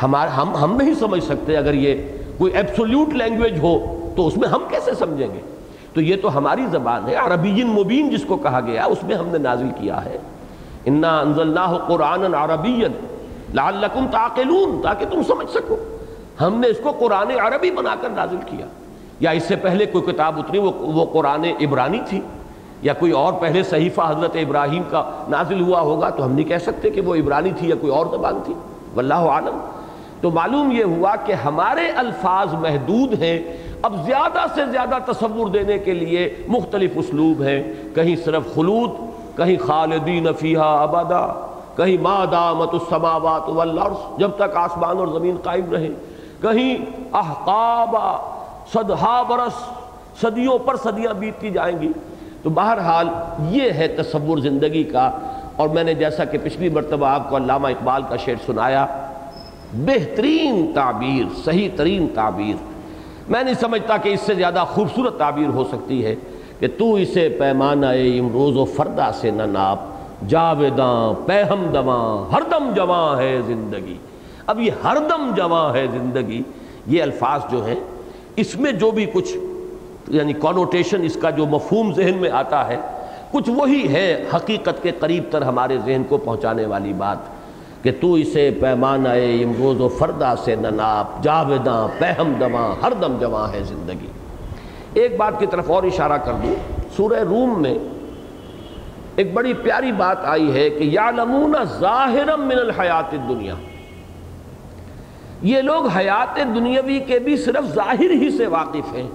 [0.03, 2.03] ہمارے ہم ہم نہیں سمجھ سکتے اگر یہ
[2.39, 3.79] کوئی ایبسولوٹ لینگویج ہو
[4.17, 5.41] تو اس میں ہم کیسے سمجھیں گے؟
[5.95, 9.29] تو یہ تو ہماری زبان ہے عربی مبین جس کو کہا گیا، اس میں ہم
[9.29, 10.19] نے نازل کیا ہے۔
[10.89, 12.83] انا انزلناہ قرآن عربی
[13.55, 15.77] لعلکم تعقلون تاکہ تم سمجھ سکو۔
[16.41, 18.67] ہم نے اس کو قرآن عربی بنا کر نازل کیا۔
[19.21, 22.21] یا اس سے پہلے کوئی کتاب اتری، وہ وہ قرآن عبرانی تھی،
[22.83, 26.57] یا کوئی اور پہلے صحیفہ حضرت ابراہیم کا نازل ہوا ہوگا، تو ہم نہیں کہہ
[26.57, 28.55] سکتے کہ وہ عبرانی تھی یا کوئی اور زبان تھی۔
[28.95, 29.59] واللہ عالم۔
[30.21, 33.39] تو معلوم یہ ہوا کہ ہمارے الفاظ محدود ہیں۔
[33.83, 38.91] اب زیادہ سے زیادہ تصور دینے کے لیے مختلف اسلوب ہیں۔ کہیں صرف خلود
[39.39, 45.73] کہیں خالدین فیہا ابدا، کہیں ما دامت السماوات والارض جب تک آسمان اور زمین قائم
[45.73, 45.89] رہے،
[46.43, 46.77] کہیں
[47.13, 48.37] احقابا
[48.73, 49.71] صدہا برس،
[50.21, 51.93] صدیوں پر صدیاں بیتتی جائیں گی۔
[52.43, 53.09] تو بہرحال
[53.41, 55.11] یہ ہے تصور زندگی کا۔
[55.57, 58.87] اور میں نے جیسا کہ پچھلی مرتبہ آپ کو علامہ اقبال کا شعر سنایا،
[59.75, 62.63] بہترین تعبیر، صحیح ترین تعبیر۔
[63.29, 66.15] میں نہیں سمجھتا کہ اس سے زیادہ خوبصورت تعبیر ہو سکتی ہے۔
[66.59, 69.79] کہ تو اسے پیمانہ امروز و فردہ سے نہ ناپ،
[70.29, 73.97] جاویداں، پیہم دواں ہر دم جواں ہے زندگی۔
[74.47, 76.43] اب یہ ہر دم جواں ہے زندگی،
[76.87, 77.81] یہ الفاظ جو ہیں،
[78.37, 79.37] اس میں جو بھی کچھ
[80.09, 82.77] یعنی کانوٹیشن اس کا جو مفہوم ذہن میں آتا ہے،
[83.31, 87.17] کچھ وہی ہے حقیقت کے قریب تر ہمارے ذہن کو پہنچانے والی بات
[87.83, 89.09] کہ تو اسے پیمانہ
[89.45, 94.07] امروز و فردہ سے نناپ جاویداں پہم دواں ہر دم جواں ہے زندگی۔
[95.01, 96.55] ایک بات کی طرف اور اشارہ کر دوں۔
[96.97, 97.79] سورہ روم میں
[99.17, 103.55] ایک بڑی پیاری بات آئی ہے کہ یعلمون ظاہرم من الحیات الدنیا۔
[105.43, 109.09] یہ لوگ حیات دنیاوی کے بھی صرف ظاہر ہی سے واقف ہیں۔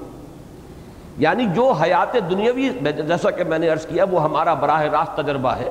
[1.18, 2.70] یعنی جو حیات دنیاوی،
[3.08, 5.70] جیسا کہ میں نے عرض کیا، وہ ہمارا براہ راست تجربہ ہے۔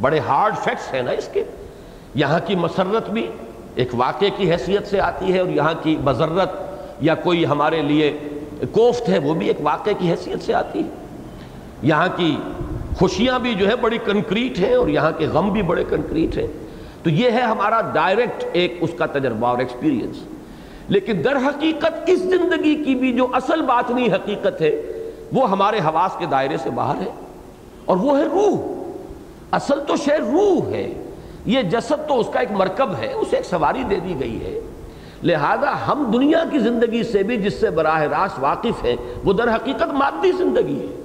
[0.00, 1.44] بڑے ہارڈ فیکٹس ہیں نا اس کے۔
[2.14, 3.26] یہاں کی مسرت بھی
[3.74, 6.52] ایک واقعے کی حیثیت سے آتی ہے اور یہاں کی مذرت
[7.00, 8.18] یا کوئی ہمارے لیے
[8.72, 10.88] کوفت ہے، وہ بھی ایک واقعے کی حیثیت سے آتی ہے۔
[11.82, 12.36] یہاں کی
[12.98, 16.46] خوشیاں بھی جو ہے بڑی کنکریٹ ہیں اور یہاں کے غم بھی بڑے کنکریٹ ہیں۔
[17.02, 20.16] تو یہ ہے ہمارا ڈائریکٹ ایک اس کا تجربہ اور ایکسپیرینس
[20.88, 24.82] لیکن در حقیقت اس زندگی کی بھی جو اصل بات نہیں حقیقت ہے،
[25.32, 27.10] وہ ہمارے حواس کے دائرے سے باہر ہے۔
[27.84, 28.78] اور وہ ہے روح۔
[29.50, 31.04] اصل تو شے روح ہے۔
[31.46, 34.60] یہ جسد تو اس کا ایک مرکب ہے، اسے ایک سواری دے دی گئی ہے۔
[35.22, 39.54] لہذا ہم دنیا کی زندگی سے بھی جس سے براہ راست واقف ہیں، وہ در
[39.54, 41.02] حقیقت مادی زندگی ہے۔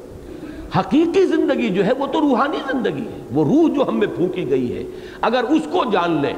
[0.80, 4.49] حقیقی زندگی جو ہے، وہ تو روحانی زندگی ہے۔ وہ روح جو ہم میں پھونکی
[4.49, 4.84] گئی ہے۔
[5.22, 6.34] اگر اس کو جان لیں،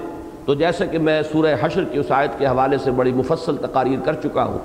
[0.45, 3.99] تو جیسے کہ میں سورہ حشر کی اس آیت کے حوالے سے بڑی مفصل تقاریر
[3.99, 4.57] کر چکا ہوں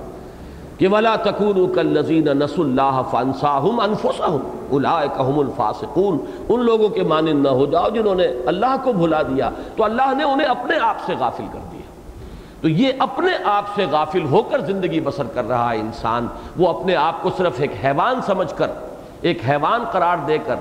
[0.79, 7.49] کہ ولا تکون کلزین نس اللہ فانساہم انفسہم اولئک الفاسقون۔ ان لوگوں کے مانند نہ
[7.49, 11.13] ہو جاؤ جنہوں نے اللہ کو بھلا دیا۔ تو اللہ نے انہیں اپنے آپ سے
[11.19, 11.81] غافل کر دیا۔
[12.61, 16.69] تو یہ اپنے آپ سے غافل ہو کر زندگی بسر کر رہا ہے انسان، وہ
[16.69, 18.69] اپنے آپ کو صرف ایک حیوان سمجھ کر،
[19.21, 20.57] ایک حیوان قرار دے کر۔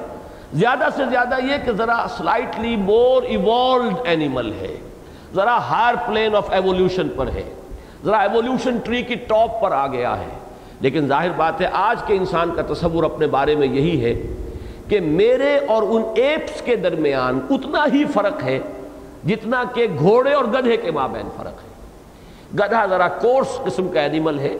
[0.54, 4.78] زیادہ سے زیادہ یہ کہ ذرا سلائٹلی مور ایوالڈ اینیمل ہے۔
[5.36, 7.54] ذرا ہائر پلین آف ایولیوشن پر ہے۔
[8.06, 10.40] ذرا ایولیوشن ٹری کی ٹاپ پر آ گیا ہے۔
[10.80, 14.22] لیکن ظاہر بات ہے، آج کے انسان کا تصور اپنے بارے میں یہی ہے
[14.88, 18.60] کہ میرے اور ان ایپس کے درمیان اتنا ہی فرق ہے
[19.28, 21.69] جتنا کہ گھوڑے اور گدھے کے مابین فرق ہے۔
[22.56, 24.58] گدھا ذرا کورس قسم کا اینیمل ہے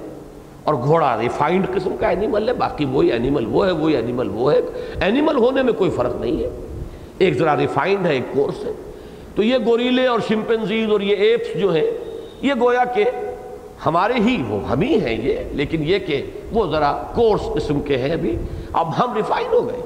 [0.64, 4.54] اور گھوڑا ریفائنڈ قسم کا اینیمل ہے، باقی وہی اینیمل وہ ہے، وہی اینیمل وہ
[4.54, 4.60] ہے۔
[5.02, 6.50] اینیمل ہونے میں کوئی فرق نہیں ہے۔
[7.18, 8.72] ایک ذرا ریفائنڈ ہے، ایک کورس ہے۔
[9.36, 11.92] تو یہ گوریلے اور شمپنزیز اور یہ ایپس جو ہیں،
[12.42, 13.06] یہ گویا کہ
[13.86, 17.98] ہمارے ہی، وہ ہم ہی ہیں یہ، لیکن یہ کہ وہ ذرا کورس قسم کے
[17.98, 18.36] ہیں ابھی۔
[18.74, 19.82] اب ہم ریفائن ہو گئے۔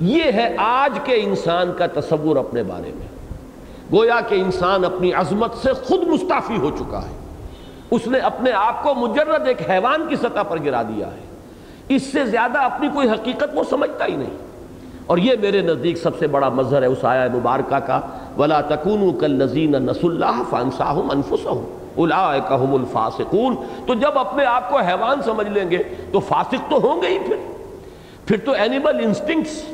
[0.00, 3.06] یہ ہے آج کے انسان کا تصور اپنے بارے میں۔
[3.92, 7.23] گویا کہ انسان اپنی عظمت سے خود مستعفی ہو چکا ہے۔
[7.90, 11.20] اس نے اپنے آپ کو مجرد ایک حیوان کی سطح پر گرا دیا ہے۔
[11.88, 14.30] اس سے زیادہ اپنی کوئی حقیقت وہ سمجھتا ہی نہیں۔
[15.06, 18.00] اور یہ میرے نزدیک سب سے بڑا مظہر ہے اس آیا مبارکہ کا۔
[18.38, 21.64] ولا تکون کلزین نس اللہ فانساہم انفسہم
[21.96, 23.56] اولئکہم الفاسقون۔
[23.86, 25.78] تو جب اپنے آپ کو حیوان سمجھ لیں گے
[26.12, 27.36] تو فاسق تو ہوں گے ہی پھر۔
[28.26, 29.64] پھر تو اینیمل انسٹنکٹس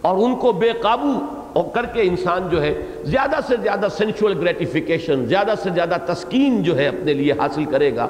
[0.00, 1.12] اور ان کو بے قابو
[1.54, 6.76] کر کے انسان جو ہے زیادہ سے زیادہ سینچول گریٹیفیکیشن زیادہ سے زیادہ تسکین جو
[6.76, 8.06] ہے اپنے لیے حاصل کرے گا۔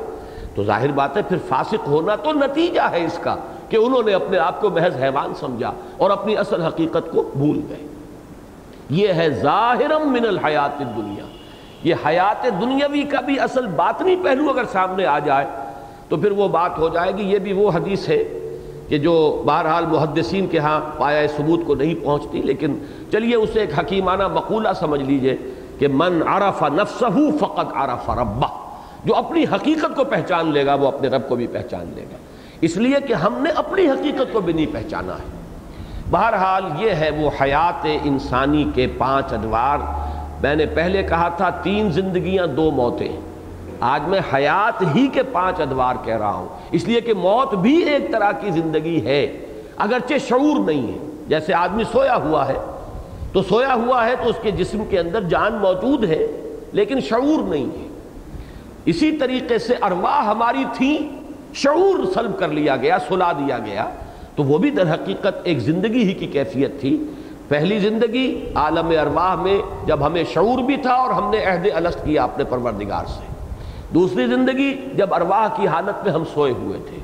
[0.55, 3.37] تو ظاہر بات ہے، پھر فاسق ہونا تو نتیجہ ہے اس کا
[3.69, 7.61] کہ انہوں نے اپنے آپ کو محض حیوان سمجھا اور اپنی اصل حقیقت کو بھول
[7.69, 7.87] گئے۔
[8.91, 11.25] یہ ہے ظاہرم من الحیات الدنیا۔
[11.83, 15.47] یہ حیات دنیاوی کا بھی اصل باطنی پہلو اگر سامنے آ جائے
[16.09, 18.38] تو پھر وہ بات ہو جائے گی۔ یہ بھی وہ حدیث ہے
[18.89, 22.79] کہ جو بہرحال محدثین کے ہاں پایا ثبوت کو نہیں پہنچتی، لیکن
[23.13, 25.37] چلیے اسے ایک حکیمانہ مقولہ سمجھ لیجیے
[25.79, 27.07] کہ من عرف نفسہ
[27.41, 28.47] فقط عرف ربہ۔
[29.05, 32.17] جو اپنی حقیقت کو پہچان لے گا، وہ اپنے رب کو بھی پہچان لے گا۔
[32.61, 35.39] اس لیے کہ ہم نے اپنی حقیقت کو بھی نہیں پہچانا ہے۔
[36.11, 39.79] بہرحال یہ ہے وہ حیات انسانی کے پانچ ادوار۔
[40.43, 43.17] میں نے پہلے کہا تھا، تین زندگیاں، دو موتیں۔
[43.81, 47.83] آج میں حیات ہی کے پانچ ادوار کہہ رہا ہوں۔ اس لیے کہ موت بھی
[47.83, 50.99] ایک طرح کی زندگی ہے۔ اگرچہ شعور نہیں ہے،
[51.29, 52.59] جیسے آدمی سویا ہوا ہے۔
[53.33, 56.27] تو سویا ہوا ہے تو اس کے جسم کے اندر جان موجود ہے،
[56.73, 57.89] لیکن شعور نہیں ہے۔
[58.85, 61.17] اسی طریقے سے ارواح ہماری تھیں،
[61.55, 63.91] شعور سلب کر لیا گیا، سلا دیا گیا۔
[64.37, 67.05] تو وہ بھی در حقیقت ایک زندگی ہی کی کیفیت تھی۔
[67.49, 72.05] پہلی زندگی عالم ارواح میں جب ہمیں شعور بھی تھا اور ہم نے عہد السط
[72.05, 73.38] کیا اپنے پروردگار سے۔
[73.95, 76.97] دوسری زندگی جب ارواح کی حالت میں ہم سوئے ہوئے تھے۔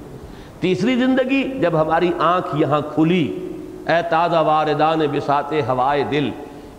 [0.61, 3.39] تیسری زندگی جب ہماری آنکھ یہاں کھلی۔
[3.87, 6.31] اے تازہ واردان بسات ہوائے دل،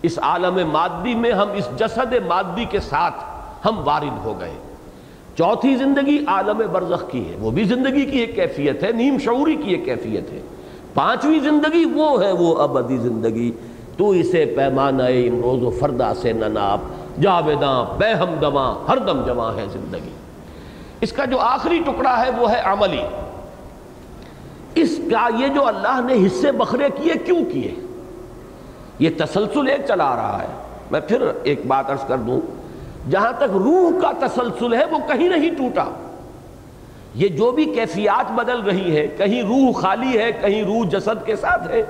[0.02, 3.14] اس عالم مادی میں ہم اس جسد مادی کے ساتھ
[3.64, 4.54] ہم وارد ہو گئے۔
[5.38, 9.56] چوتھی زندگی عالم برزخ کی ہے۔ وہ بھی زندگی کی ایک کیفیت ہے، نیم شعوری
[9.56, 10.40] کی ایک کیفیت ہے۔
[10.94, 13.52] پانچویں زندگی وہ ہے، وہ ابدی زندگی۔
[13.96, 16.78] تو اسے پیمانہ امروز و فردا سے نناب
[17.20, 20.10] جاویداں بے ہم دماں ہر دم جمع ہے زندگی۔
[21.00, 23.02] اس کا جو آخری ٹکڑا ہے وہ ہے عملی۔
[24.74, 27.74] اس کا یہ جو اللہ نے حصے بکھرے کیے، کیوں کیے؟
[28.98, 30.46] یہ تسلسل ایک چلا رہا ہے۔
[30.90, 32.40] میں پھر ایک بات عرض کر دوں،
[33.10, 35.84] جہاں تک روح کا تسلسل ہے، وہ کہیں نہیں ٹوٹا۔
[37.14, 41.36] یہ جو بھی کیفیات بدل رہی ہے کہیں روح خالی ہے، کہیں روح جسد کے
[41.36, 41.82] ساتھ ہے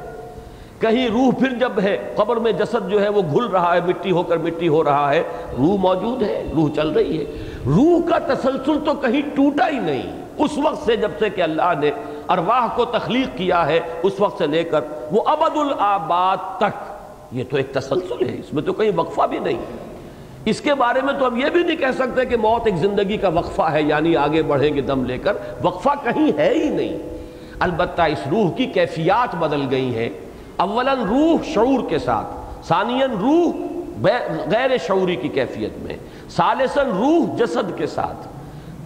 [0.80, 4.10] کہیں روح پھر جب ہے، قبر میں جسد جو ہے وہ گھل رہا ہے، مٹی
[4.10, 5.22] ہو کر مٹی ہو رہا ہے،
[5.58, 7.24] روح موجود ہے، روح چل رہی ہے۔
[7.66, 10.02] روح کا تسلسل تو کہیں ٹوٹا ہی نہیں۔
[10.38, 11.90] اس وقت سے جب سے کہ اللہ نے
[12.28, 14.80] ارواح کو تخلیق کیا ہے، اس وقت سے لے کر
[15.12, 16.92] وہ ابد الآباد تک۔
[17.32, 19.62] یہ تو ایک تسلسل ہے، اس میں تو کہیں وقفہ بھی نہیں۔
[20.44, 23.16] اس کے بارے میں تو ہم یہ بھی نہیں کہہ سکتے کہ موت ایک زندگی
[23.16, 26.98] کا وقفہ ہے یعنی آگے بڑھیں گے دم لے کر۔ وقفہ کہیں ہے ہی نہیں۔
[27.58, 30.10] البتہ اس روح کی کیفیات بدل گئی ہیں۔
[30.56, 32.26] اولاً روح شعور کے ساتھ،
[32.66, 33.52] ثانیاً روح
[34.50, 35.96] غیر شعوری کی کیفیت میں،
[36.30, 38.28] ثالثاً روح جسد کے ساتھ۔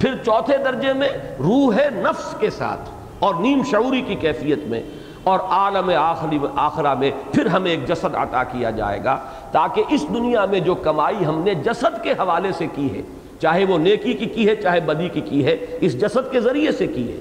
[0.01, 1.09] پھر چوتھے درجے میں
[1.39, 4.83] روح نفس کے ساتھ اور نیم شعوری کی کیفیت میں۔
[5.23, 9.19] اور عالم آخری آخرہ میں پھر ہمیں ایک جسد عطا کیا جائے گا
[9.53, 13.03] تاکہ اس دنیا میں جو کمائی ہم نے جسد کے حوالے سے کی ہے،
[13.43, 16.73] چاہے وہ نیکی کی کی ہے، چاہے بدی کی کی ہے، اس جسد کے ذریعے
[16.73, 17.17] سے کی ہے۔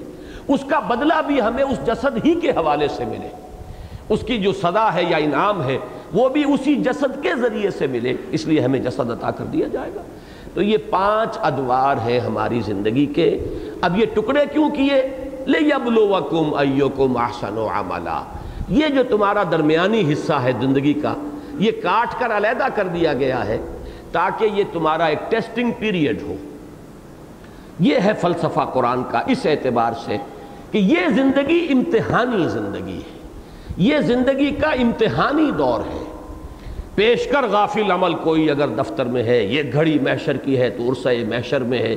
[0.48, 3.49] اس کا بدلہ بھی ہمیں اس جسد ہی کے حوالے سے ملے۔
[4.10, 5.78] اس کی جو صدا ہے یا انعام ہے،
[6.12, 9.68] وہ بھی اسی جسد کے ذریعے سے ملے، اس لیے ہمیں جسد عطا کر دیا
[9.68, 10.00] جائے گا۔
[10.54, 13.44] تو یہ پانچ ادوار ہیں ہماری زندگی کے۔
[13.80, 15.02] اب یہ ٹکڑے کیوں کیے؟
[15.46, 18.24] لِيَبْلُوَكُمْ أَيُّكُمْ أَحْسَنُ عَمَلًا۔
[18.68, 21.14] یہ جو تمہارا درمیانی حصہ ہے زندگی کا،
[21.58, 23.58] یہ کاٹ کر علیحدہ کر دیا گیا ہے
[24.12, 26.34] تاکہ یہ تمہارا ایک ٹیسٹنگ پیریڈ ہو۔
[27.80, 30.16] یہ ہے فلسفہ قرآن کا اس اعتبار سے
[30.70, 33.19] کہ یہ زندگی امتحانی زندگی ہے۔
[33.80, 36.04] یہ زندگی کا امتحانی دور ہے۔
[36.94, 40.90] پیش کر غافل عمل کوئی اگر دفتر میں ہے، یہ گھڑی محشر کی ہے، تو
[40.90, 41.96] عرصہ محشر میں ہے۔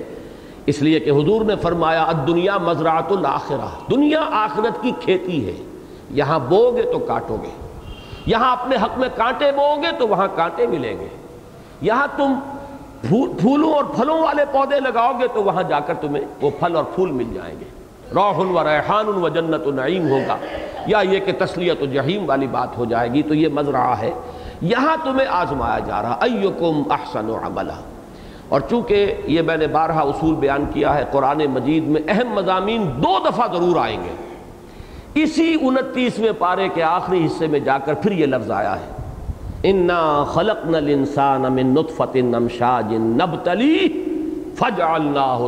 [0.65, 5.63] اس لیے کہ حضور نے فرمایا دنیا مزرعت الاخرہ۔ دنیا آخرت کی کھیتی ہے۔
[6.09, 7.49] یہاں بو گے تو کاٹو گے۔
[8.25, 11.07] یہاں اپنے حق میں کانٹے بو گے تو وہاں کانٹے ملیں گے۔
[11.81, 12.34] یہاں تم
[13.09, 16.84] پھولوں اور پھلوں والے پودے لگاؤ گے تو وہاں جا کر تمہیں وہ پھل اور
[16.84, 17.82] پھول مل جائیں گے۔
[18.16, 20.38] روح و ریحان و جنت و نعیم ہوگا۔
[20.88, 24.11] یا یہ کہ تسلیت و جہیم والی بات ہو جائے گی تو یہ مزرعہ ہے۔
[24.61, 27.72] یہاں تمہیں آزمایا جا رہا، ایکم احسن و عملہ
[28.49, 32.89] اور چونکہ یہ میں نے بارہا اصول بیان کیا ہے، قرآن مجید میں اہم مضامین
[33.03, 34.34] دو دفعہ ضرور آئیں گے۔
[35.24, 38.86] اسی انتیسویں پارے کے آخری حصے میں جا کر پھر یہ لفظ آیا ہے۔
[39.64, 44.05] انا خلق نل انسان امن نطفت نمشاج نبتلی
[44.55, 45.47] فج اللہ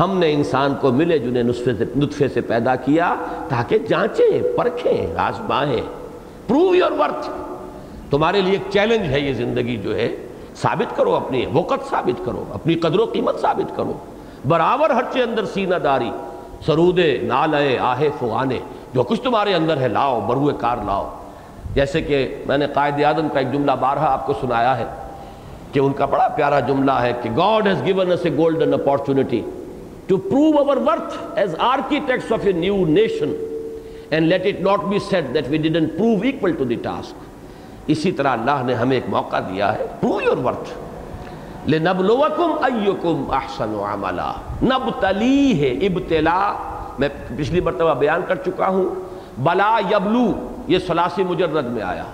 [0.00, 3.14] ہم نے انسان کو ملے جنہیں نطفے سے نطفے سے پیدا کیا
[3.48, 5.82] تاکہ جانچیں، پرکھیں آزمائیں
[6.46, 7.30] پروو یور ورتھ
[8.10, 10.16] تمہارے لیے ایک چیلنج ہے یہ زندگی جو ہے۔
[10.56, 13.92] ثابت کرو اپنی وقت ثابت کرو، اپنی قدر و قیمت ثابت کرو۔
[14.48, 16.10] برابر ہر چے اندر سینہ داری،
[16.66, 18.58] سرودے نالے آہے فوانے
[18.94, 21.08] جو کچھ تمہارے اندر ہے لاؤ، بروئے کار لاؤ۔
[21.74, 24.84] جیسے کہ میں نے قائد اعظم کا ایک جملہ بارہا آپ کو سنایا ہے
[25.72, 29.42] کہ ان کا بڑا پیارا جملہ ہے کہ God has given a golden opportunity
[30.06, 33.32] to prove our worth as architects of a new nation
[34.10, 37.14] and let it not be said that we didn't prove equal to the task
[37.86, 40.70] اسی طرح اللہ نے ہمیں ایک موقع دیا ہے پرو یور ورتھ
[41.68, 44.32] لنبلوکم ایکم احسن عملا.
[44.62, 46.54] نبتلی ہے، ابتلا.
[46.98, 48.94] میں پچھلی مرتبہ بیان کر چکا ہوں۔
[49.38, 50.32] بلا یبلو،
[50.66, 52.04] یہ سلاسی مجرد میں آیا۔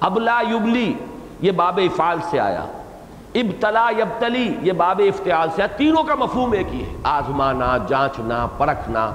[0.00, 0.92] ابلا یبلی،
[1.40, 2.64] یہ باب افعال سے آیا۔
[3.34, 9.12] ابتلا یبتلی، یہ باب افتعال سے تینوں کا مفہوم ایک ہی ہے۔ آزمانا، جانچنا، پرکھنا۔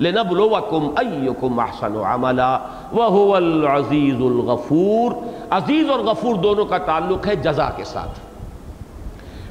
[0.00, 2.58] لنبلوکم ایکم احسن عملا،
[2.92, 5.12] وہو العزیز الغفور۔
[5.50, 8.20] عزیز اور غفور دونوں کا تعلق ہے جزا کے ساتھ۔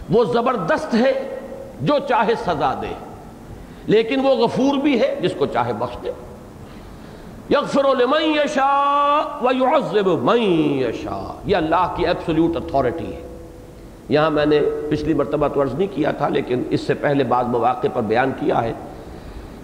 [0.09, 1.39] وہ زبردست ہے
[1.81, 2.93] جو چاہے سزا دے،
[3.85, 6.11] لیکن وہ غفور بھی ہے جس کو چاہے بخش دے۔
[7.49, 13.34] یغفر لمن یشاء ویعذب من یشاء۔ یہ اللہ کی ایبسولوٹ اتھارٹی ہے۔
[14.09, 17.45] یہاں میں نے پچھلی مرتبہ تو عرض نہیں کیا تھا، لیکن اس سے پہلے بعض
[17.45, 18.73] مواقع پر بیان کیا ہے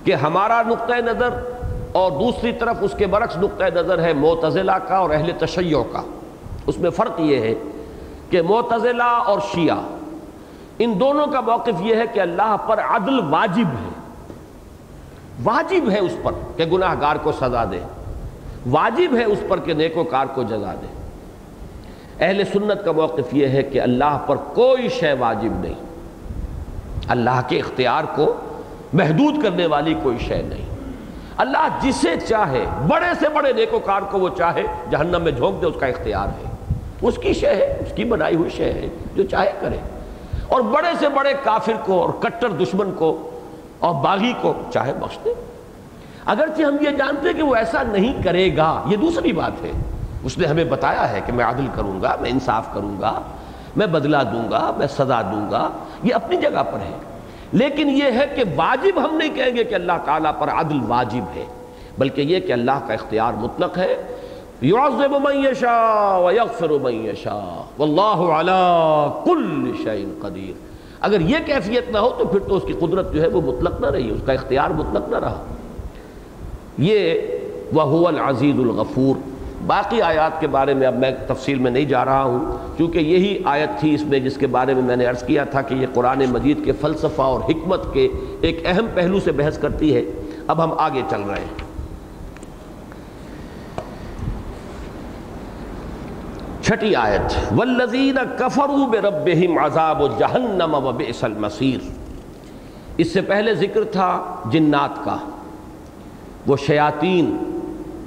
[0.03, 1.29] کہ ہمارا نقطہ نظر
[1.91, 6.01] اور دوسری طرف اس کے برعکس نقطہ نظر ہے معتزلہ کا اور اہل تشیع کا۔
[6.67, 7.53] اس میں فرق یہ ہے
[8.29, 9.77] کہ معتزلہ اور شیعہ،
[10.79, 13.89] ان دونوں کا موقف یہ ہے کہ اللہ پر عدل واجب ہے۔
[15.43, 17.79] واجب ہے اس پر کہ گناہ گار کو سزا دے۔
[18.69, 21.00] واجب ہے اس پر کہ نیکوکار کو جزا دے۔
[22.21, 25.73] اہل سنت کا موقف یہ ہے کہ اللہ پر کوئی شے واجب نہیں۔
[27.07, 28.33] اللہ کے اختیار کو
[28.93, 30.69] محدود کرنے والی کوئی شے نہیں۔
[31.37, 35.75] اللہ جسے چاہے، بڑے سے بڑے نیکوکار کو وہ چاہے، جہنم میں جھونک دے، اس
[35.79, 39.51] کا اختیار ہے۔ اس کی شے ہے، اس کی بنائی ہوئی شے ہے، جو چاہے
[39.59, 39.77] کرے۔
[40.47, 43.29] اور بڑے سے بڑے کافر کو اور کٹر دشمن کو
[43.79, 45.33] اور باغی کو چاہے بخش دے۔
[46.25, 49.90] اگرچہ ہم یہ جانتے ہیں کہ وہ ایسا نہیں کرے گا، یہ دوسری بات ہے۔
[50.23, 53.21] اس نے ہمیں بتایا ہے کہ میں عادل کروں گا، میں انصاف کروں گا،
[53.75, 55.69] میں بدلہ دوں گا، میں سزا دوں گا،
[56.03, 56.97] یہ اپنی جگہ پر ہے۔
[57.51, 61.35] لیکن یہ ہے کہ واجب ہم نہیں کہیں گے کہ اللہ تعالیٰ پر عدل واجب
[61.35, 61.45] ہے،
[61.97, 64.01] بلکہ یہ کہ اللہ کا اختیار مطلق ہے۔
[64.63, 68.61] يعذب من يشاء ويغفر من يشاء والله على
[69.25, 73.21] كل شيء قدیر۔ اگر یہ کیفیت نہ ہو تو پھر تو اس کی قدرت جو
[73.21, 75.43] ہے وہ مطلق نہ رہی، اس کا اختیار مطلق نہ رہا۔
[76.77, 77.21] یہ
[77.73, 79.30] وہ العزیز الغفور۔
[79.67, 83.41] باقی آیات کے بارے میں اب میں تفصیل میں نہیں جا رہا ہوں، کیونکہ یہی
[83.45, 85.87] آیت تھی اس میں جس کے بارے میں میں نے عرض کیا تھا کہ یہ
[85.93, 88.07] قرآن مجید کے فلسفہ اور حکمت کے
[88.41, 90.03] ایک اہم پہلو سے بحث کرتی ہے۔
[90.47, 91.69] اب ہم آگے چل رہے ہیں۔
[96.61, 101.89] چھٹی آیت والذین کفروا بربہم عذاب جہنم و بئس المصیر
[102.97, 104.09] اس سے پہلے ذکر تھا
[104.45, 105.17] جنات کا،
[106.47, 107.37] وہ شیاطین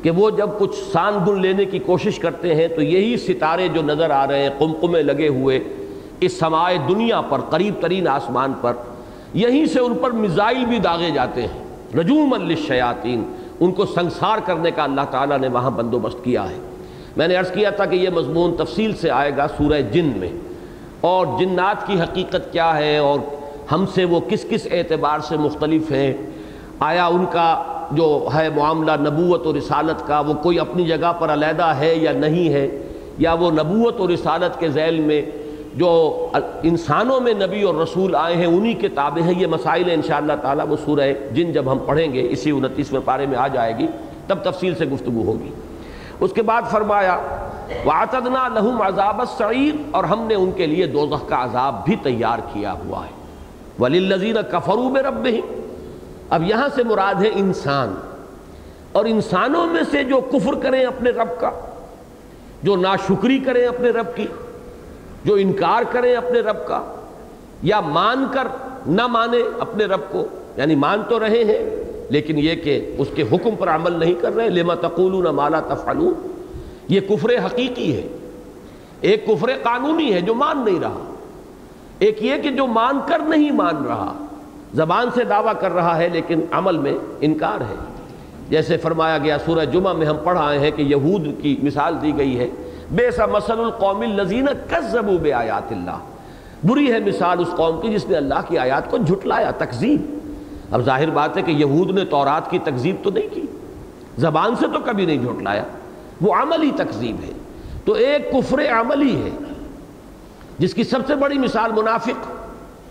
[0.05, 3.82] کہ وہ جب کچھ سان گن لینے کی کوشش کرتے ہیں تو یہی ستارے جو
[3.82, 5.61] نظر آ رہے ہیں، قمقمے لگے ہوئے
[6.20, 8.72] اس سمائے دنیا پر، قریب ترین آسمان پر،
[9.34, 11.64] یہیں سے ان پر میزائل بھی داغے جاتے ہیں۔
[11.98, 16.59] رجوم للشیاطین، ان کو سنسار کرنے کا اللہ تعالیٰ نے وہاں بندوبست کیا ہے۔
[17.16, 20.30] میں نے عرض کیا تھا کہ یہ مضمون تفصیل سے آئے گا سورہ جن میں۔
[21.00, 23.18] اور جنات کی حقیقت کیا ہے اور
[23.72, 26.14] ہم سے وہ کس کس اعتبار سے مختلف ہیں؟
[26.80, 31.32] آیا ان کا جو ہے معاملہ نبوت و رسالت کا، وہ کوئی اپنی جگہ پر
[31.32, 32.68] علیحدہ ہے یا نہیں ہے،
[33.18, 35.22] یا وہ نبوت و رسالت کے ذیل میں
[35.74, 35.91] جو
[36.62, 40.32] انسانوں میں نبی اور رسول آئے ہیں، انہی کے تابع ہیں۔ یہ مسائل ہیں انشاءاللہ
[40.43, 43.87] تعالیٰ، وہ سورہ جن جب ہم پڑھیں گے، اسی انتیسویں پارے میں آ جائے گی،
[44.26, 45.51] تب تفصیل سے گفتگو ہوگی۔
[46.20, 47.18] اس کے بعد فرمایا،
[47.87, 52.39] وَعَتَدْنَا لَهُمْ عَذَابَ السَّعِيرِ، اور ہم نے ان کے لیے دوزخ کا عذاب بھی تیار
[52.53, 53.12] کیا ہوا ہے۔
[53.82, 55.45] وَلِلَّذِينَ كَفَرُوا بِرَبِّهِمْ
[56.31, 57.95] اب یہاں سے مراد ہے انسان۔
[58.93, 61.51] اور انسانوں میں سے جو کفر کریں اپنے رب کا،
[62.62, 64.27] جو ناشکری کریں اپنے رب کی،
[65.25, 66.95] جو انکار کریں اپنے رب کا،
[67.62, 68.49] یا مان کر
[68.87, 73.22] نہ مانے اپنے رب کو یعنی مان تو رہے ہیں، لیکن یہ کہ اس کے
[73.22, 76.45] حکم پر عمل نہیں کر رہے، لما تقولون مالا تفعلون۔
[76.89, 78.09] یہ کفر حقیقی ہے۔
[79.01, 81.14] ایک کفر قانونی ہے جو مان نہیں رہا۔
[81.99, 84.24] ایک یہ کہ جو مان کر نہیں مان رہا
[84.75, 87.75] زبان سے دعویٰ کر رہا ہے، لیکن عمل میں انکار ہے۔
[88.49, 92.16] جیسے فرمایا گیا، سورہ جمعہ میں ہم پڑھ آئے ہیں کہ یہود کی مثال دی
[92.16, 92.49] گئی ہے
[92.91, 95.99] بے سا مسل القوم الزین کذبوا بے آیات اللہ.
[96.64, 100.12] بری ہے مثال اس قوم کی جس نے اللہ کی آیات کو جھٹلایا تقزیب
[100.70, 103.43] اب ظاہر بات ہے کہ یہود نے تورات کی تکذیب تو نہیں کی،
[104.18, 105.62] زبان سے تو کبھی نہیں جھوٹلایا
[106.20, 107.33] وہ عملی تکذیب ہے۔
[107.85, 109.31] تو ایک کفر عملی ہے،
[110.59, 112.33] جس کی سب سے بڑی مثال منافق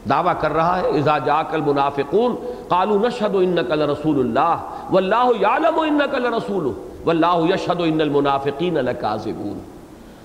[0.10, 2.36] دعویٰ کر رہا ہے، اذا جاک المنافقون
[2.68, 4.56] قالوا نشهد انك لرسول الله
[4.91, 6.72] والله يعلم انك لرسول
[7.06, 9.60] والله يشهد ان المنافقين لكاذبون۔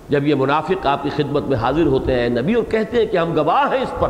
[0.09, 3.17] جب یہ منافق آپ کی خدمت میں حاضر ہوتے ہیں، نبی اور کہتے ہیں کہ
[3.17, 4.09] ہم گواہ ہیں اس پر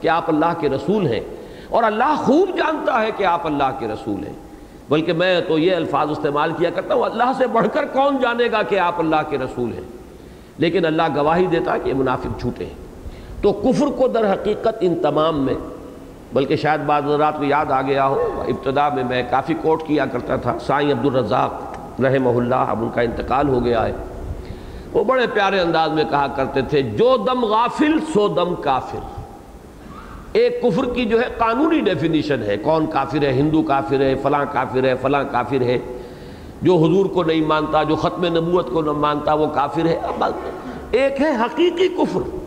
[0.00, 1.20] کہ آپ اللہ کے رسول ہیں۔
[1.68, 4.34] اور اللہ خوب جانتا ہے کہ آپ اللہ کے رسول ہیں۔
[4.88, 8.44] بلکہ میں تو یہ الفاظ استعمال کیا کرتا ہوں، اللہ سے بڑھ کر کون جانے
[8.52, 10.00] گا کہ آپ اللہ کے رسول ہیں؟
[10.58, 12.89] لیکن اللہ گواہی دیتا کہ یہ منافق جھوٹے ہیں۔
[13.42, 15.54] تو کفر کو در حقیقت ان تمام میں،
[16.32, 20.06] بلکہ شاید بعض رات کو یاد آ گیا ہو، ابتدا میں میں کافی کوٹ کیا
[20.06, 21.62] کرتا تھا، سائیں عبدالرزاق
[22.00, 23.92] رحمہ اللہ، اب ان کا انتقال ہو گیا ہے۔
[24.92, 28.98] وہ بڑے پیارے انداز میں کہا کرتے تھے، جو دم غافل، سو دم کافر۔
[30.32, 34.44] ایک کفر کی جو ہے قانونی ڈیفینیشن ہے، کون کافر ہے، ہندو کافر ہے، فلاں
[34.52, 35.78] کافر ہے، فلاں کافر ہے۔
[36.62, 40.00] جو حضور کو نہیں مانتا، جو ختم نبوت کو نہیں مانتا، وہ کافر ہے۔
[40.90, 42.39] ایک ہے حقیقی کفر۔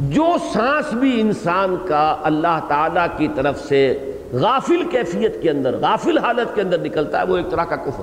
[0.00, 6.18] جو سانس بھی انسان کا اللہ تعالیٰ کی طرف سے غافل کیفیت کے اندر، غافل
[6.18, 8.02] حالت کے اندر نکلتا ہے، وہ ایک طرح کا کفر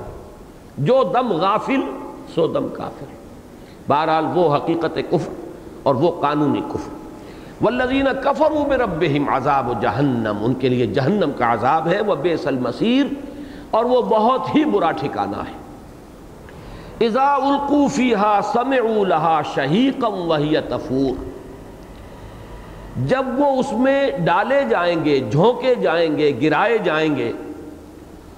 [0.78, 1.82] جو دم غافل،
[2.36, 3.06] سو دم کافر
[3.88, 5.34] بہرحال وہ حقیقت کفر
[5.84, 6.94] اور وہ قانونی کفر۔
[7.64, 13.06] والذین کفروا بربہم عذاب جہنم، ان کے لیے جہنم کا عذاب ہے، وہ بیس المسیر
[13.72, 15.64] اور وہ بہت ہی برا ٹھکانہ ہے۔
[17.06, 21.33] اذا القوا فیہا سمعوا لہا شہیقا وہی تفور۔
[22.98, 27.32] جب وہ اس میں ڈالے جائیں گے، جھونکے جائیں گے، گرائے جائیں گے،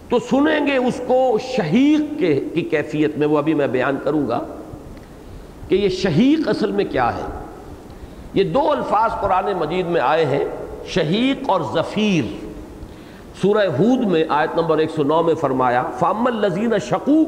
[0.09, 4.27] تو سنیں گے اس کو شہیق کے کی کیفیت میں۔ وہ ابھی میں بیان کروں
[4.27, 4.39] گا
[5.69, 7.39] کہ یہ شہیق اصل میں کیا ہے۔
[8.33, 10.45] یہ دو الفاظ قرآن مجید میں آئے ہیں،
[10.87, 12.45] شہیق اور ظفیر۔
[13.41, 17.23] سورہ ہود میں آیت نمبر 109 میں فرمایا فام الزین شکو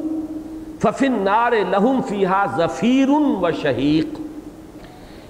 [0.80, 4.22] ففن نار لہم فیحا ظفیر و شہیق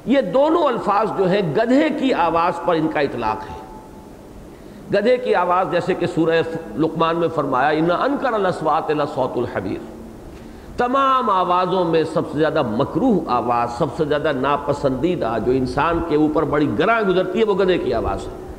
[0.07, 3.67] یہ دونوں الفاظ جو ہیں گدھے کی آواز پر ان کا اطلاق ہے۔
[4.93, 6.41] گدھے کی آواز جیسے کہ سورہ
[6.75, 9.97] لقمان میں فرمایا، ان انکر الاسوات لصوت الحبیر
[10.77, 16.15] تمام آوازوں میں سب سے زیادہ مکروح آواز، سب سے زیادہ ناپسندیدہ جو انسان کے
[16.15, 18.53] اوپر بڑی گراں گزرتی ہے، وہ گدھے کی آواز ہے۔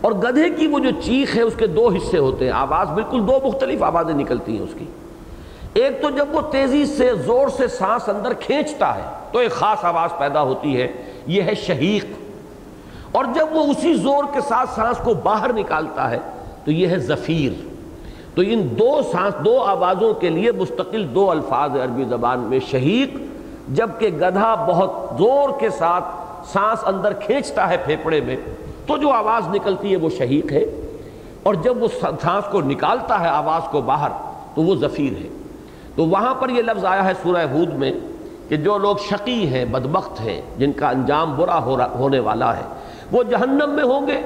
[0.00, 3.28] اور گدھے کی وہ جو چیخ ہے، اس کے دو حصے ہوتے ہیں۔ آواز بالکل
[3.28, 4.84] دو مختلف آوازیں نکلتی ہیں اس کی۔
[5.74, 9.02] ایک تو جب وہ تیزی سے زور سے سانس اندر کھینچتا ہے
[9.32, 10.88] تو ایک خاص آواز پیدا ہوتی ہے،
[11.26, 12.04] یہ ہے شہیق۔
[13.12, 16.18] اور جب وہ اسی زور کے ساتھ سانس کو باہر نکالتا ہے
[16.64, 17.68] تو یہ ہے زفیر
[18.34, 23.16] تو ان دو سانس، دو آوازوں کے لیے مستقل دو الفاظ عربی زبان میں شہیق،
[23.68, 26.04] جبکہ گدھا بہت زور کے ساتھ
[26.46, 28.36] سانس اندر کھینچتا ہے پھیپڑے میں،
[28.86, 30.64] تو جو آواز نکلتی ہے وہ شہیق ہے۔
[31.42, 31.88] اور جب وہ
[32.22, 34.10] سانس کو نکالتا ہے، آواز کو باہر،
[34.54, 35.43] تو وہ زفیر ہے۔
[35.96, 37.92] تو وہاں پر یہ لفظ آیا ہے سورہ ہود میں
[38.48, 42.62] کہ جو لوگ شقی ہیں، بدبخت ہیں، جن کا انجام برا ہو ہونے والا ہے،
[43.12, 44.20] وہ جہنم میں ہوں گے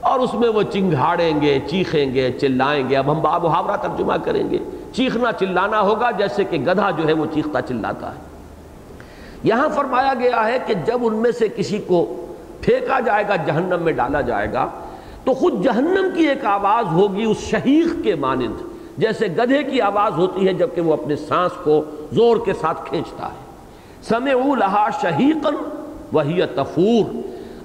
[0.00, 4.12] اور اس میں وہ چنگھاڑیں گے، چیخیں گے چلائیں گے۔ اب ہم باب محاورہ ترجمہ
[4.24, 4.58] کریں گے۔
[4.92, 8.20] چیخنا چلانا ہوگا، جیسے کہ گدھا جو ہے وہ چیختا چلاتا ہے۔
[9.42, 12.26] یہاں فرمایا گیا ہے کہ جب ان میں سے کسی کو
[12.60, 14.66] پھینکا جائے گا، جہنم میں ڈالا جائے گا،
[15.24, 18.69] تو خود جہنم کی ایک آواز ہوگی اس شہیق کے مانند۔
[19.00, 23.26] جیسے گدھے کی آواز ہوتی ہے جبکہ وہ اپنے سانس کو زور کے ساتھ کھینچتا
[23.26, 23.50] ہے۔
[24.02, 25.54] سمعو لہا شہیقن
[26.12, 27.16] وہی تفور۔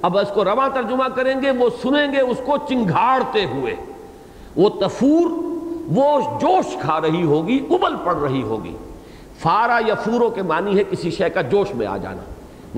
[0.01, 3.75] اب اس کو رواں ترجمہ کریں گے، وہ سنیں گے اس کو چنگھاڑتے ہوئے۔
[4.55, 5.29] وہ تفور،
[5.95, 8.77] وہ جوش کھا رہی ہوگی، ابل پڑ رہی ہوگی۔
[9.39, 12.23] فارا یا فورو کے معنی ہے کسی شے کا جوش میں آ جانا۔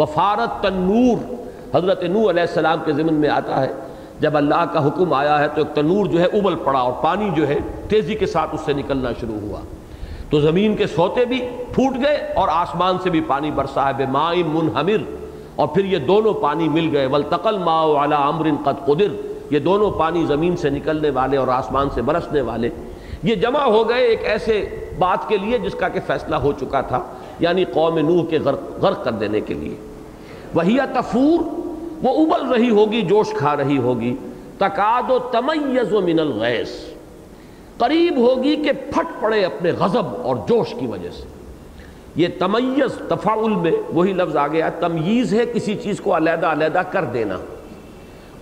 [0.02, 1.34] وفارت تنور
[1.76, 3.74] حضرت نو علیہ السلام کے ضمن میں آتا ہے۔
[4.20, 7.30] جب اللہ کا حکم آیا ہے تو ایک تنور جو ہے ابل پڑا اور پانی
[7.36, 7.58] جو ہے
[7.90, 9.60] تیزی کے ساتھ اس سے نکلنا شروع ہوا۔
[10.30, 14.06] تو زمین کے سوتے بھی پھوٹ گئے اور آسمان سے بھی پانی برسا ہے بے
[14.06, 14.98] مائی منہمر۔
[15.56, 19.08] اور پھر یہ دونوں پانی مل گئے۔ ولتقل ما والا امر قد قدر۔
[19.50, 22.70] یہ دونوں پانی زمین سے نکلنے والے اور آسمان سے برسنے والے۔
[23.24, 26.82] یہ جمع ہو گئے ایک ایسے بات کے لیے جس کا کہ فیصلہ ہو چکا
[26.82, 27.00] تھا
[27.40, 29.76] یعنی قوم نوح کے غرق غرق کر دینے کے لیے۔
[30.54, 31.67] وہی تفور
[32.04, 34.16] وہ ابل رہی ہوگی، جوش کھا رہی ہوگی۔
[34.58, 36.86] تقاد و تمیز و من الغیس
[37.78, 41.24] قریب ہوگی کہ پھٹ پڑے اپنے غضب اور جوش کی وجہ سے۔
[42.16, 46.82] یہ تمیز تفاعل میں، وہی لفظ آ گیا تمیز ہے کسی چیز کو علیحدہ علیحدہ
[46.92, 47.38] کر دینا۔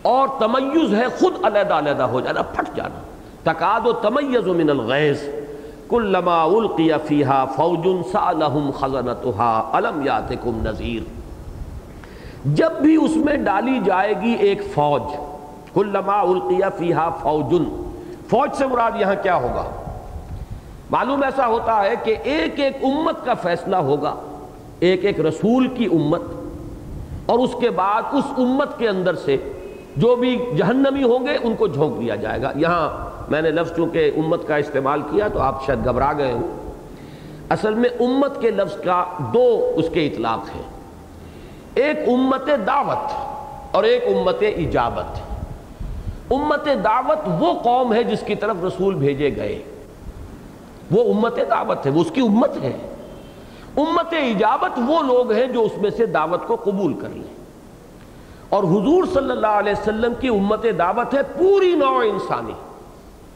[0.01, 3.01] اور تمیز ہے خود علیحدہ علیحدہ ہو جانا، پھٹ جانا۔
[3.51, 5.30] تقاد و تمیز و من الغیس
[5.89, 11.24] کلما القی فیہا فوج سالہم خزنتها علم یاتکم نذیر۔
[12.46, 15.02] جب بھی اس میں ڈالی جائے گی ایک فوج،
[15.74, 17.64] کلما القیہ فیہا فوجن۔
[18.30, 19.64] فوج سے مراد یہاں کیا ہوگا؟
[20.91, 24.16] معلوم ایسا ہوتا ہے کہ ایک ایک امت کا فیصلہ ہوگا،
[24.80, 26.22] ایک ایک رسول کی امت،
[27.26, 29.38] اور اس کے بعد اس امت کے اندر سے
[29.98, 32.89] جو بھی جہنمی ہوں گے، ان کو جھونک دیا جائے گا۔ یہاں
[33.32, 36.72] میں نے لفظ چونکہ امت کا استعمال کیا تو آپ شاید گھبرا گئے ہوں۔
[37.50, 40.74] اصل میں امت کے لفظ کا دو اس کے اطلاق ہیں۔
[41.76, 43.11] ایک امت دعوت
[43.76, 45.19] اور ایک امت اجابت
[46.32, 49.63] امت دعوت وہ قوم ہے جس کی طرف رسول بھیجے گئے۔
[50.91, 52.78] وہ امت دعوت ہے، وہ اس کی امت ہے۔
[53.78, 57.36] امت اجابت وہ لوگ ہیں جو اس میں سے دعوت کو قبول کر لیں۔
[58.49, 62.53] اور حضور صلی اللہ علیہ وسلم کی امت دعوت ہے پوری نوع انسانی۔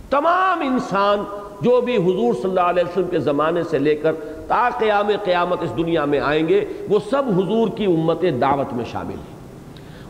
[0.10, 1.24] تمام انسان
[1.62, 4.12] جو بھی حضور صلی اللہ علیہ وسلم کے زمانے سے لے کر
[4.50, 8.86] تا قیام قیامت اس دنیا میں آئیں گے، وہ سب حضور کی امت دعوت میں
[8.92, 9.40] شامل ہیں۔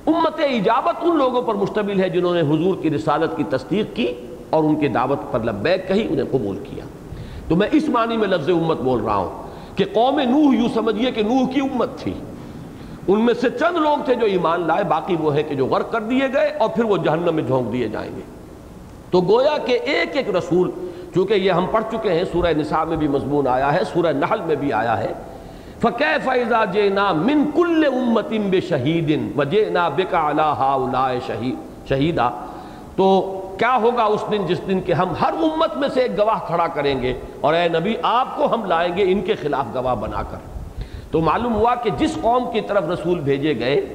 [0.07, 4.07] امت اجابت ان لوگوں پر مشتمل ہے جنہوں نے حضور کی رسالت کی تصدیق کی
[4.49, 6.83] اور ان کی دعوت پر لبیک کہی، انہیں قبول کیا۔
[7.47, 11.11] تو میں اس معنی میں لفظ امت بول رہا ہوں کہ قوم نوح یوں سمجھیے
[11.11, 12.13] کہ نوح کی امت تھی۔
[13.07, 15.91] ان میں سے چند لوگ تھے جو ایمان لائے، باقی وہ ہے کہ جو غرق
[15.91, 18.38] کر دیے گئے اور پھر وہ جہنم میں جھونک دیے جائیں گے۔
[19.11, 20.71] تو گویا کہ ایک ایک رسول،
[21.13, 24.41] چونکہ یہ ہم پڑھ چکے ہیں، سورہ نساء میں بھی مضمون آیا ہے، سورہ نحل
[24.45, 25.13] میں بھی آیا ہے۔
[25.79, 31.19] فَكَيْفَ إِذَا جِئْنَا مِن كُلِّ أُمَّةٍ بِشَهِيدٍ وَجِئْنَا بِكَ عَلَى هَؤُلَاءِ
[31.87, 32.29] شَهِيدًا۔
[32.95, 36.39] تو کیا ہوگا اس دن جس دن کہ ہم ہر امت میں سے ایک گواہ
[36.47, 39.95] کھڑا کریں گے اور اے نبی، آپ کو ہم لائیں گے ان کے خلاف گواہ
[39.95, 40.37] بنا کر۔
[41.11, 43.93] تو معلوم ہوا کہ جس قوم کی طرف رسول بھیجے گئے،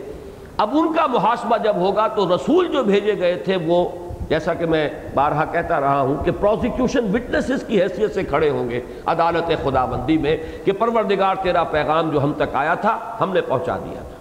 [0.57, 3.89] اب ان کا محاسبہ جب ہوگا تو رسول جو بھیجے گئے تھے وہ
[4.29, 8.71] جیسا کہ میں بارہا کہتا رہا ہوں کہ پروسیکیوشن وٹنسز کی حیثیت سے کھڑے ہوں
[8.71, 13.33] گے۔ عدالت خدا بندی میں کہ پروردگار تیرا پیغام جو ہم تک آیا تھا، ہم
[13.33, 14.15] نے پہنچا دیا تھا۔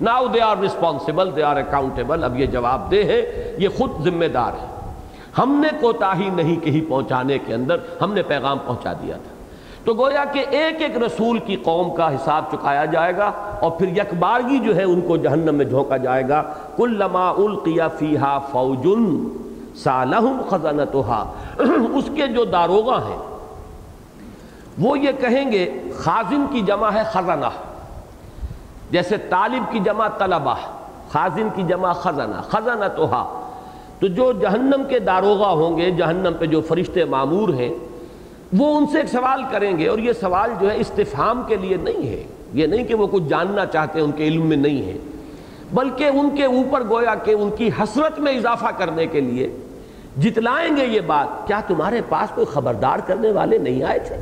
[0.00, 4.24] Now they are responsible they are accountable اب یہ جواب دہ ہے، یہ خود ذمہ
[4.24, 4.66] دار ہے۔
[5.38, 9.39] ہم نے کوتاہی نہیں کہیں پہنچانے کے اندر، ہم نے پیغام پہنچا دیا تھا۔
[9.84, 13.88] تو گویا کہ ایک ایک رسول کی قوم کا حساب چکایا جائے گا اور پھر
[13.96, 16.42] یکبارگی جو ہے ان کو جہنم میں جھونکا جائے گا۔
[16.76, 19.06] کل لما القیا فیحا فوجن
[19.82, 21.22] سالہم خزنتہا
[21.58, 23.18] اس کے جو داروغہ ہیں،
[24.78, 25.66] وہ یہ کہیں گے،
[25.98, 27.50] خازن کی جمع ہے خزنہ
[28.90, 30.54] جیسے طالب کی جمع طلبہ،
[31.12, 33.24] خازن کی جمع خزنہ خزنتہا
[34.00, 37.68] تو جو جہنم کے داروغہ ہوں گے، جہنم پہ جو فرشتے معمور ہیں
[38.58, 41.76] وہ ان سے ایک سوال کریں گے اور یہ سوال جو ہے استفہام کے لیے
[41.76, 42.22] نہیں ہے۔
[42.52, 44.98] یہ نہیں کہ وہ کچھ جاننا چاہتے ہیں، ان کے علم میں نہیں ہے۔
[45.72, 49.56] بلکہ ان کے اوپر گویا کہ ان کی حسرت میں اضافہ کرنے کے لیے
[50.20, 54.16] جتلائیں گے یہ بات، کیا تمہارے پاس کوئی خبردار کرنے والے نہیں آئے تھے؟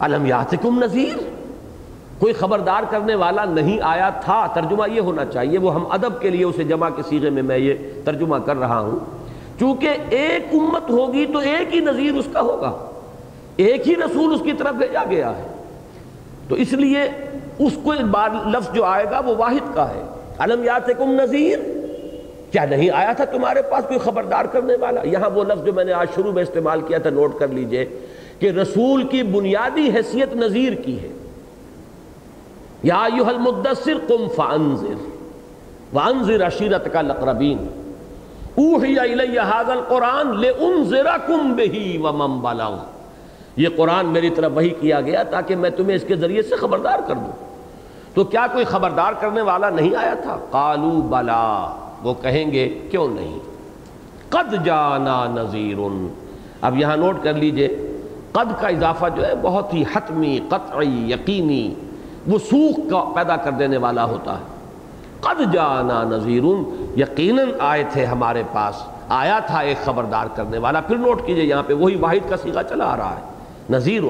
[0.00, 1.16] علم یاتکم نذیر؟
[2.18, 6.30] کوئی خبردار کرنے والا نہیں آیا تھا۔ ترجمہ یہ ہونا چاہیے، وہ ہم ادب کے
[6.30, 7.74] لیے اسے جمع کے سیغے میں میں یہ
[8.04, 8.98] ترجمہ کر رہا ہوں۔
[9.60, 12.89] چونکہ ایک امت ہوگی تو ایک ہی نظیر اس کا ہوگا۔
[13.56, 15.46] ایک ہی رسول اس کی طرف بھیجا گیا ہے۔
[16.48, 17.02] تو اس لیے
[17.58, 20.02] اس کو بار لفظ جو آئے گا وہ واحد کا ہے۔
[20.38, 21.58] علم یاتکم نذیر؟
[22.50, 25.84] کیا نہیں آیا تھا تمہارے پاس کوئی خبردار کرنے والا؟ یہاں وہ لفظ جو میں
[25.84, 27.86] نے آج شروع میں استعمال کیا تھا، نوٹ کر لیجیے
[28.38, 31.08] کہ رسول کی بنیادی حیثیت نذیر کی ہے۔
[32.82, 35.08] یا ایوہ المدثر قم فانذر،
[35.92, 37.66] وانذر عشیرت کا لقربین
[38.54, 42.76] اوحی الی هذا القرآن لانذرکم بہی ومن بلغ۔
[43.60, 46.98] یہ قرآن میری طرف وہی کیا گیا تاکہ میں تمہیں اس کے ذریعے سے خبردار
[47.06, 47.50] کر دوں۔
[48.14, 53.08] تو کیا کوئی خبردار کرنے والا نہیں آیا تھا؟ قالو بلا۔ وہ کہیں گے، کیوں
[53.08, 53.38] نہیں؟
[54.28, 55.78] قد جانا نذیر
[56.60, 57.98] اب یہاں نوٹ کر لیجیے،
[58.32, 61.74] قد کا اضافہ جو ہے بہت ہی حتمی، قطعی، یقینی،
[62.26, 64.44] وہ سوکھ کا پیدا کر دینے والا ہوتا ہے۔
[65.20, 66.42] قد جانا نذیر
[66.98, 71.62] یقیناً آئے تھے ہمارے پاس، آیا تھا ایک خبردار کرنے والا۔ پھر نوٹ کیجیے، یہاں
[71.66, 73.29] پہ وہی واحد کا سیغہ چلا آ رہا ہے۔
[73.70, 74.02] نذیر،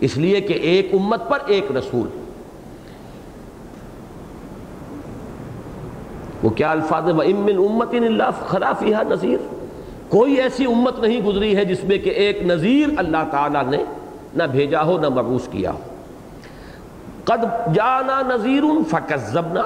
[0.00, 2.08] اس لیے کہ ایک امت پر ایک رسول۔
[6.42, 9.38] وہ کیا الفاظ و امن امت اللہ خلافیہ نذیر
[10.08, 13.84] کوئی ایسی امت نہیں گزری ہے جس میں کہ ایک نذیر اللہ تعالیٰ نے
[14.34, 15.78] نہ بھیجا ہو، نہ مبوس کیا ہو۔
[17.24, 19.62] قد جانا نذیر فکذبنا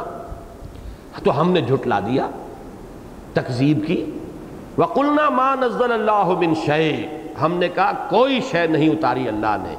[1.24, 2.28] تو ہم نے جھٹلا دیا،
[3.32, 4.04] تکذیب کی۔
[4.78, 7.06] وقلنا ما نزل اللہ من شے
[7.40, 9.74] ہم نے کہا کوئی شے نہیں اتاری اللہ نے۔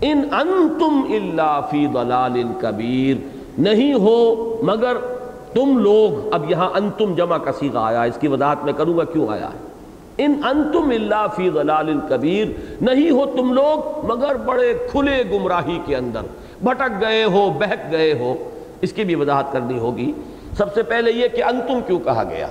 [0.00, 3.16] ان انتم الا فی ضلال کبیر۔
[3.58, 4.96] نہیں ہو، مگر
[5.54, 9.04] تم لوگ اب یہاں انتم جمع کا سیغہ آیا، اس کی وضاحت میں کروں گا
[9.04, 9.58] کیوں آیا ہے۔
[10.18, 12.46] ان انتم اللہ فی ضلال کبیر۔
[12.80, 16.20] نہیں ہو تم لوگ، مگر بڑے کھلے گمراہی کے اندر۔
[16.62, 18.34] بھٹک گئے ہو، بہک گئے ہو۔
[18.80, 20.12] اس کی بھی وضاحت کرنی ہوگی۔
[20.56, 22.46] سب سے پہلے یہ کہ انتم کیوں کہا گیا؟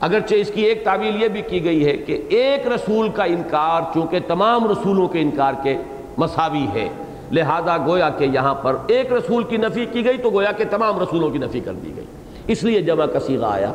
[0.00, 3.82] اگرچہ اس کی ایک تعویل یہ بھی کی گئی ہے کہ ایک رسول کا انکار
[3.94, 5.76] چونکہ تمام رسولوں کے انکار کے
[6.18, 6.88] مساوی ہے،
[7.32, 11.00] لہذا گویا کہ یہاں پر ایک رسول کی نفی کی گئی تو گویا کہ تمام
[11.00, 12.04] رسولوں کی نفی کر دی گئی۔
[12.46, 13.72] اس لیے جمع کا سیغہ آیا۔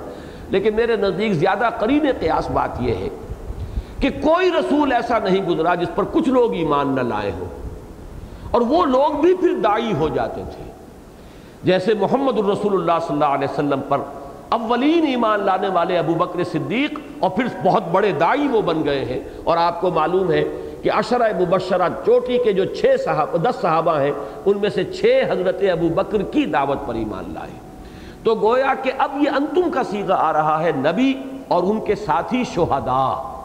[0.50, 3.10] لیکن میرے نزدیک زیادہ قرین قیاس بات یہ ہے
[4.00, 7.46] کہ کوئی رسول ایسا نہیں گزرا جس پر کچھ لوگ ایمان نہ لائے ہو
[8.52, 10.72] اور وہ لوگ بھی پھر دائی ہو جاتے تھے۔
[11.64, 13.98] جیسے محمد الرسول اللہ صلی اللہ علیہ وسلم پر
[14.50, 19.06] اولین ایمان لانے والے ابو بکر صدیق اور پھر بہت بڑے دائی وہ بن گئے
[19.06, 20.44] ہیں اور آپ کو معلوم ہے
[20.82, 24.12] کہ عشرہ مبشرہ چوٹی کے جو چھ صحابہ دس صحابہ ہیں،
[24.46, 27.60] ان میں سے چھ حضرت ابو بکر کی دعوت پر ایمان لائے۔
[28.24, 31.14] تو گویا کہ اب یہ انتم کا سیغہ آ رہا ہے، نبی
[31.48, 33.36] اور ان کے ساتھی شہداء۔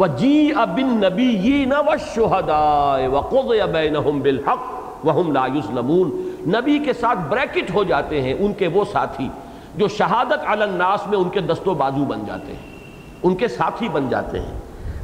[0.00, 6.10] وَجِيءَ بِالنَّبِيِّينَ وَالشُّهَدَاءِ وَقُضِيَ بَيْنَهُمْ بِالْحَقِّ وَهُمْ لَا يُظْلَمُونَ
[6.58, 9.28] نبی کے ساتھ بریکٹ ہو جاتے ہیں ان کے وہ ساتھی۔
[9.76, 12.78] جو شہادت علی الناس میں ان کے دست و بازو بن جاتے ہیں،
[13.22, 14.58] ان کے ساتھی بن جاتے ہیں۔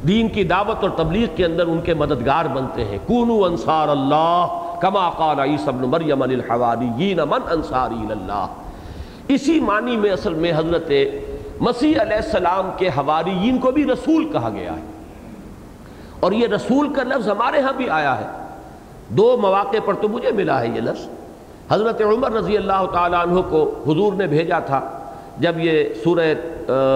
[0.07, 4.71] دین کی دعوت اور تبلیغ کے اندر ان کے مددگار بنتے ہیں۔ کونو انصار اللہ
[4.81, 8.47] کما قال عیسی ابن مریم للحواریین من انصاری اللہ۔
[9.27, 10.91] اسی معنی میں اصل میں حضرت
[11.59, 14.81] مسیح علیہ السلام کے حواریین کو بھی رسول کہا گیا ہے۔
[16.19, 18.25] اور یہ رسول کا لفظ ہمارے ہاں بھی آیا ہے۔
[19.09, 21.18] دو مواقع پر تو مجھے ملا ہے یہ لفظ۔
[21.71, 24.79] حضرت عمر رضی اللہ تعالیٰ عنہ کو حضور نے بھیجا تھا۔
[25.39, 26.33] جب یہ سورہ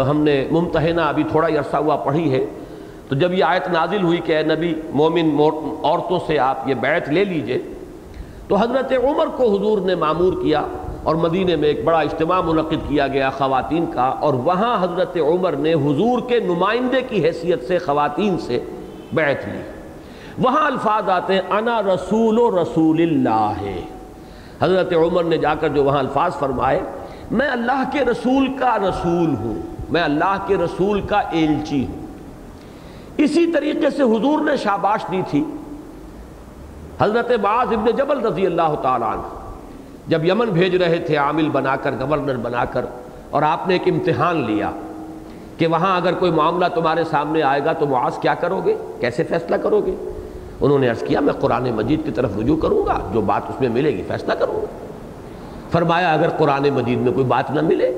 [0.09, 2.45] ہم نے ممتحنہ ابھی تھوڑا ہی عرصہ ہوا پڑھی ہے،
[3.09, 7.09] تو جب یہ آیت نازل ہوئی کہ اے نبی، مومن عورتوں سے آپ یہ بیعت
[7.09, 7.59] لے لیجیے،
[8.47, 10.61] تو حضرت عمر کو حضور نے معمور کیا
[11.03, 15.55] اور مدینے میں ایک بڑا اجتماع منعقد کیا گیا خواتین کا، اور وہاں حضرت عمر
[15.59, 18.59] نے حضور کے نمائندے کی حیثیت سے خواتین سے
[19.13, 19.61] بیعت لی۔
[20.43, 23.80] وہاں الفاظ آتے ہیں، انا رسول و رسول اللہ۔ ہے
[24.62, 26.80] حضرت عمر نے جا کر جو وہاں الفاظ فرمائے،
[27.32, 32.01] میں اللہ کے رسول کا رسول ہوں، میں اللہ کے رسول کا ایلچی ہوں۔
[33.18, 35.43] اسی طریقے سے حضور نے شاباش دی تھی،
[36.99, 39.41] حضرت بعض ابن جبل رضی اللہ تعالیٰ عنہ۔
[40.08, 42.86] جب یمن بھیج رہے تھے عامل بنا کر، گورنر بنا کر،
[43.30, 44.72] اور آپ نے ایک امتحان لیا
[45.58, 49.24] کہ وہاں اگر کوئی معاملہ تمہارے سامنے آئے گا تو معاذ کیا کرو گے؟ کیسے
[49.24, 49.95] فیصلہ کرو گے؟
[50.62, 53.62] انہوں نے عرض کیا، میں قرآن مجید کی طرف رجوع کروں گا، جو بات اس
[53.62, 54.68] میں ملے گی فیصلہ کروں گا۔
[55.72, 57.93] فرمایا، اگر قرآن مجید میں کوئی بات نہ ملے،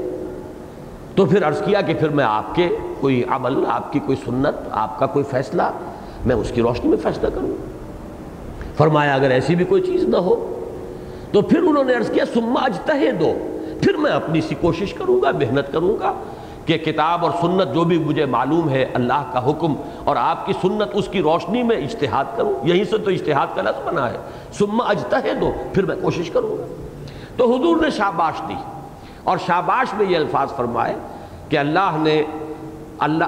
[1.16, 4.68] تو پھر عرض کیا کہ پھر میں آپ کے کوئی عمل، آپ کی کوئی سنت،
[4.72, 5.64] آپ کا کوئی فیصلہ،
[6.26, 7.56] میں اس کی روشنی میں فیصلہ کروں۔
[8.78, 10.58] فرمایا، اگر ایسی بھی کوئی چیز نہ ہو،
[11.32, 13.34] تو پھر انہوں نے عرض کیا سما اجتہے دو
[13.82, 16.14] پھر میں اپنی سی کوشش کروں گا، محنت کروں گا
[16.66, 20.54] کہ کتاب اور سنت جو بھی مجھے معلوم ہے، اللہ کا حکم، اور آپ کی
[20.62, 24.18] سنت اس کی روشنی میں اجتہاد کروں۔ یہیں سے تو اجتہاد کا لفظ بنا ہے۔
[24.54, 26.66] سما اجتہے دو پھر میں کوشش کروں گا۔
[27.38, 28.56] تو حضور نے شاباش دی،
[29.24, 30.96] اور شاباش میں یہ الفاظ فرمائے
[31.50, 32.24] کہ اللہ نے،
[33.00, 33.26] اللہ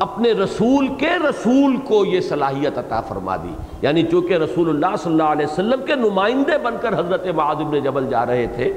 [0.00, 3.52] اپنے رسول کے رسول کو یہ صلاحیت عطا فرما دی۔
[3.82, 7.80] یعنی چونکہ رسول اللہ صلی اللہ علیہ وسلم کے نمائندے بن کر حضرت معاذ بن
[7.80, 8.72] جبل جا رہے تھے،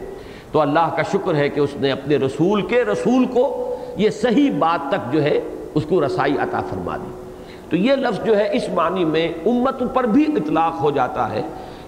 [0.52, 4.52] تو اللہ کا شکر ہے کہ اس نے اپنے رسول کے رسول کو یہ صحیح
[4.60, 5.40] بات تک جو ہے
[5.74, 7.12] اس کو رسائی عطا فرما دی۔
[7.70, 11.42] تو یہ لفظ جو ہے اس معنی میں امت پر بھی اطلاق ہو جاتا ہے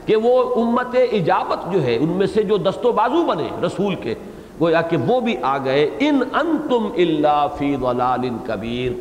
[0.05, 3.95] کہ وہ امت اجابت جو ہے، ان میں سے جو دست و بازو بنے رسول
[3.95, 4.15] کے،
[4.61, 8.91] گویا کہ وہ بھی آ گئے۔ ان انتم الا فی ضلال کبیر۔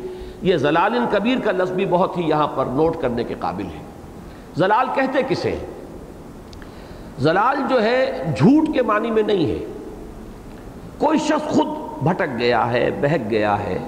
[0.41, 3.81] یہ ضلال کبیر کا لفظ بھی بہت ہی یہاں پر نوٹ کرنے کے قابل ہے۔
[4.57, 5.65] زلال کہتے کسے ہیں؟
[7.19, 9.65] زلال جو ہے جھوٹ کے معنی میں نہیں ہے۔
[10.97, 11.67] کوئی شخص خود
[12.03, 13.79] بھٹک گیا ہے، بہک گیا ہے۔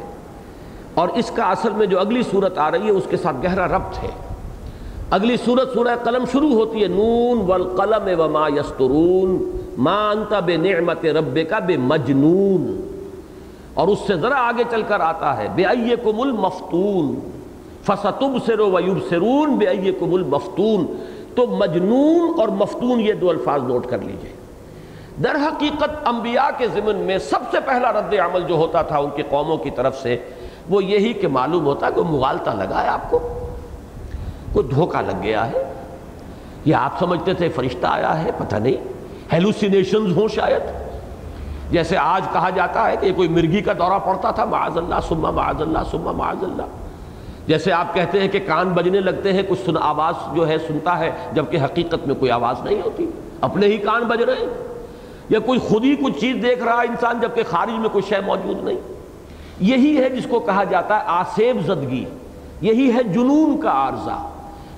[0.94, 3.68] اور اس کا اصل میں جو اگلی صورت آ رہی ہے، اس کے ساتھ گہرا
[3.68, 4.10] ربط ہے۔
[5.10, 11.06] اگلی صورت، سورہ قلم شروع ہوتی ہے، نون والقلم وما یسترون ما انت بے نعمت
[11.06, 12.82] رب کا بے مجنون
[13.74, 17.20] اور اس سے ذرا آگے چل کر آتا ہے بے ایکم المفتون
[17.84, 20.86] فستبصروا ویبصرون بے ایکم المفتون۔
[21.36, 24.35] تو مجنون اور مفتون یہ دو الفاظ نوٹ کر لیجیے۔
[25.24, 29.10] در حقیقت انبیاء کے ضمن میں سب سے پہلا رد عمل جو ہوتا تھا ان
[29.16, 30.18] کی قوموں کی طرف سے،
[30.70, 33.50] وہ یہی کہ معلوم ہوتا کہ مغالطہ لگا ہے آپ کو۔
[34.54, 35.74] کوئی دھوکہ لگ گیا ہے۔
[36.66, 38.76] یہ آپ سمجھتے تھے فرشتہ آیا ہے، پتہ نہیں۔
[39.34, 40.62] ہیلوسینیشنز ہوں شاید۔
[41.72, 45.32] جیسے آج کہا جاتا ہے کہ کوئی مرگی کا دورہ پڑتا تھا، معاذ اللہ سما
[45.32, 46.66] معاذ اللہ سما معاذ اللہ۔
[47.48, 51.00] جیسے آپ کہتے ہیں کہ کان بجنے لگتے ہیں، کچھ سن، آواز جو ہے سنتا
[51.00, 53.12] ہے، جبکہ حقیقت میں کوئی آواز نہیں ہوتی۔
[53.42, 54.65] اپنے ہی کان بج رہے ہیں۔
[55.30, 58.16] یا کوئی خود ہی کچھ چیز دیکھ رہا ہے انسان جبکہ خارج میں کوئی شے
[58.26, 58.78] موجود نہیں؟
[59.60, 62.06] یہی ہے جس کو کہا جاتا ہے آسیب زدگی،
[62.62, 64.30] یہی ہے جنون کا عارضہ۔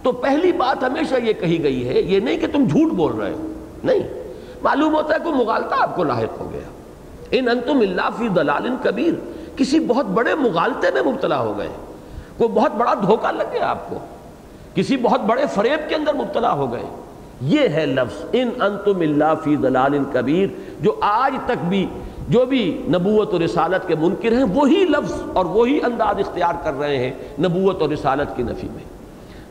[0.03, 3.31] تو پہلی بات ہمیشہ یہ کہی گئی ہے، یہ نہیں کہ تم جھوٹ بول رہے
[3.31, 3.99] ہو، نہیں۔
[4.61, 6.69] معلوم ہوتا ہے کوئی مغالطہ آپ کو لاحق ہو گیا۔
[7.31, 9.13] ان انتم اللہ فی دلال کبیر۔
[9.57, 11.69] کسی بہت بڑے مغالطے میں مبتلا ہو گئے۔
[12.37, 13.97] کوئی بہت بڑا دھوکہ لگ گیا آپ کو۔
[14.75, 16.83] کسی بہت بڑے فریب کے اندر مبتلا ہو گئے۔
[17.41, 20.47] یہ ہے لفظ، ان انتم اللہ فی دلال کبیر،
[20.81, 21.87] جو آج تک بھی،
[22.29, 26.79] جو بھی نبوت و رسالت کے منکر ہیں، وہی لفظ اور وہی انداز اختیار کر
[26.79, 28.83] رہے ہیں نبوت اور رسالت کی نفی میں۔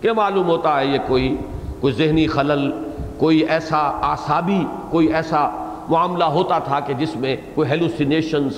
[0.03, 1.37] کہ معلوم ہوتا ہے یہ کوئی
[1.81, 2.73] کوئی ذہنی خلل،
[3.19, 8.53] کوئی ایسا آسابی کوئی ایسا معاملہ ہوتا تھا کہ جس میں کوئی ہیلوسینیشنز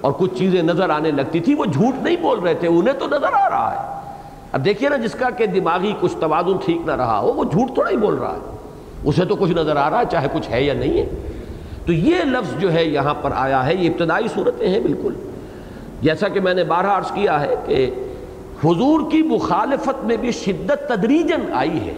[0.00, 3.06] اور کچھ چیزیں نظر آنے لگتی تھی وہ جھوٹ نہیں بول رہے تھے، انہیں تو
[3.06, 4.02] نظر آ رہا ہے۔
[4.52, 7.74] اب دیکھیے نا، جس کا کہ دماغی کچھ توازن ٹھیک نہ رہا ہو، وہ جھوٹ
[7.74, 8.51] تھوڑا ہی بول رہا ہے۔
[9.04, 11.06] اسے تو کچھ نظر آ رہا ہے، چاہے کچھ ہے یا نہیں ہے۔
[11.86, 15.14] تو یہ لفظ جو ہے یہاں پر آیا ہے، یہ ابتدائی صورتیں ہیں بالکل۔
[16.02, 17.90] جیسا کہ میں نے بارہ عرض کیا ہے کہ
[18.64, 21.94] حضور کی مخالفت میں بھی شدت تدریجن آئی ہے۔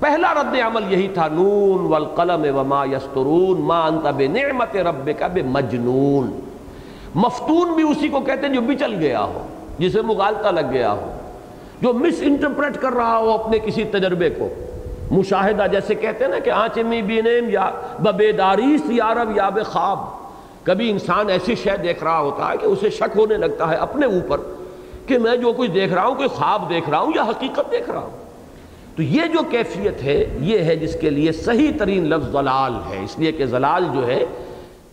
[0.00, 6.40] پہلا رد عمل یہی تھا، نون والقلم وما یسترون ما انت بنعمت ربک بمجنون۔
[7.14, 9.46] مفتون بھی اسی کو کہتے ہیں جو بچل گیا ہو،
[9.78, 11.12] جسے مغالطہ لگ گیا ہو،
[11.82, 14.48] جو مس انٹرپریٹ کر رہا ہو اپنے کسی تجربے کو۔
[15.10, 17.70] مشاہدہ جیسے کہتے ہیں نا کہ آنچمی بینیم یا
[18.02, 19.98] ببیداریس یا رب یا بے خواب۔
[20.66, 24.06] کبھی انسان ایسی شے دیکھ رہا ہوتا ہے کہ اسے شک ہونے لگتا ہے اپنے
[24.06, 24.40] اوپر
[25.06, 27.90] کہ میں جو کچھ دیکھ رہا ہوں، کوئی خواب دیکھ رہا ہوں یا حقیقت دیکھ
[27.90, 28.10] رہا ہوں۔
[28.96, 33.04] تو یہ جو کیفیت ہے، یہ ہے جس کے لیے صحیح ترین لفظ ضلال ہے۔
[33.04, 34.24] اس لیے کہ ضلال جو ہے،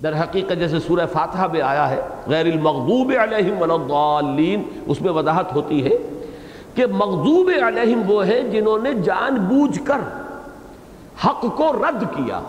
[0.04, 5.54] در حقیقت جیسے سورہ فاتحہ میں آیا ہے، غیر المغضوب علیہم الضالین، اس میں وضاحت
[5.54, 6.21] ہوتی ہے۔
[6.76, 9.98] کہ مغضوب علیہم وہ ہیں جنہوں نے جان بوجھ کر
[11.26, 12.40] حق کو رد کیا،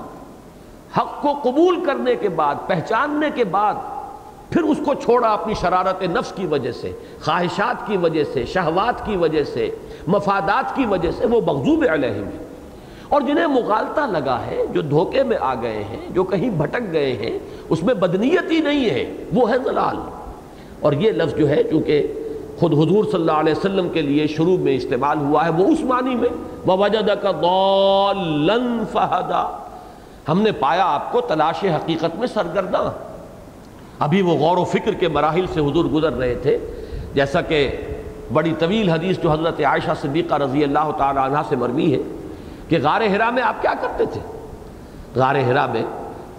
[0.98, 3.74] حق کو قبول کرنے کے بعد، پہچاننے کے بعد،
[4.50, 6.92] پھر اس کو چھوڑا اپنی شرارت نفس کی وجہ سے،
[7.24, 9.70] خواہشات کی وجہ سے، شہوات کی وجہ سے،
[10.06, 12.44] مفادات کی وجہ سے وہ مغضوب علیہم ہیں۔
[13.08, 17.12] اور جنہیں مغالطہ لگا ہے، جو دھوکے میں آ گئے ہیں، جو کہیں بھٹک گئے
[17.12, 19.96] ہیں، اس میں بدنیت ہی نہیں ہے، وہ ہے ضلال۔
[20.80, 22.12] اور یہ لفظ جو ہے، چونکہ
[22.62, 25.80] خود حضور صلی اللہ علیہ وسلم کے لیے شروع میں استعمال ہوا ہے وہ اس
[25.80, 26.28] معنی میں،
[26.66, 27.28] وَوَجَدَكَ
[30.28, 32.90] ہم نے پایا آپ کو تلاش حقیقت میں سرگرداں۔
[33.98, 36.58] ابھی وہ غور و فکر کے مراحل سے حضور گزر رہے تھے۔
[37.14, 37.76] جیسا کہ
[38.32, 41.98] بڑی طویل حدیث جو حضرت عائشہ صدیقہ رضی اللہ تعالی عنہ سے مروی ہے
[42.68, 44.20] کہ غار ہرا میں آپ کیا کرتے تھے؟
[45.16, 45.82] غار ہرا میں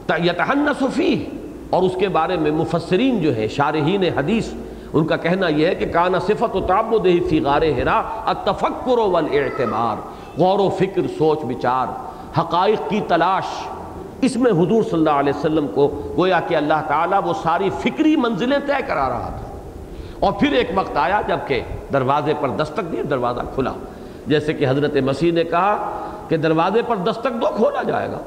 [0.09, 1.26] یتحنس فیہ۔
[1.69, 4.53] اور اس کے بارے میں مفسرین جو ہیں، شارحین حدیث
[4.94, 8.98] ان کا کہنا یہ ہے کہ کانا صفت و تعبد ہی فی غار ہرا، التفکر
[8.98, 9.96] والاعتبار۔
[10.39, 11.88] غور و فکر، سوچ بچار
[12.39, 13.44] حقائق کی تلاش۔
[14.22, 18.16] اس میں حضور صلی اللہ علیہ وسلم کو گویا کہ اللہ تعالیٰ وہ ساری فکری
[18.16, 19.58] منزلیں طے کرا رہا تھا۔
[20.20, 21.62] اور پھر ایک وقت آیا جبکہ
[21.94, 23.72] دروازے پر دستک دی دروازہ کھلا۔
[24.28, 25.91] جیسے کہ حضرت مسیح نے کہا
[26.28, 28.18] کہ دروازے پر دستک دو کھولا جائے گا۔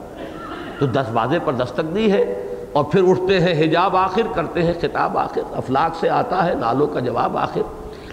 [0.79, 2.46] تو دروازے پر دستک دی ہے۔
[2.77, 6.87] اور پھر اٹھتے ہیں، حجاب آخر کرتے ہیں، خطاب آخر، افلاق سے آتا ہے، نالوں
[6.87, 7.61] کا جواب آخر۔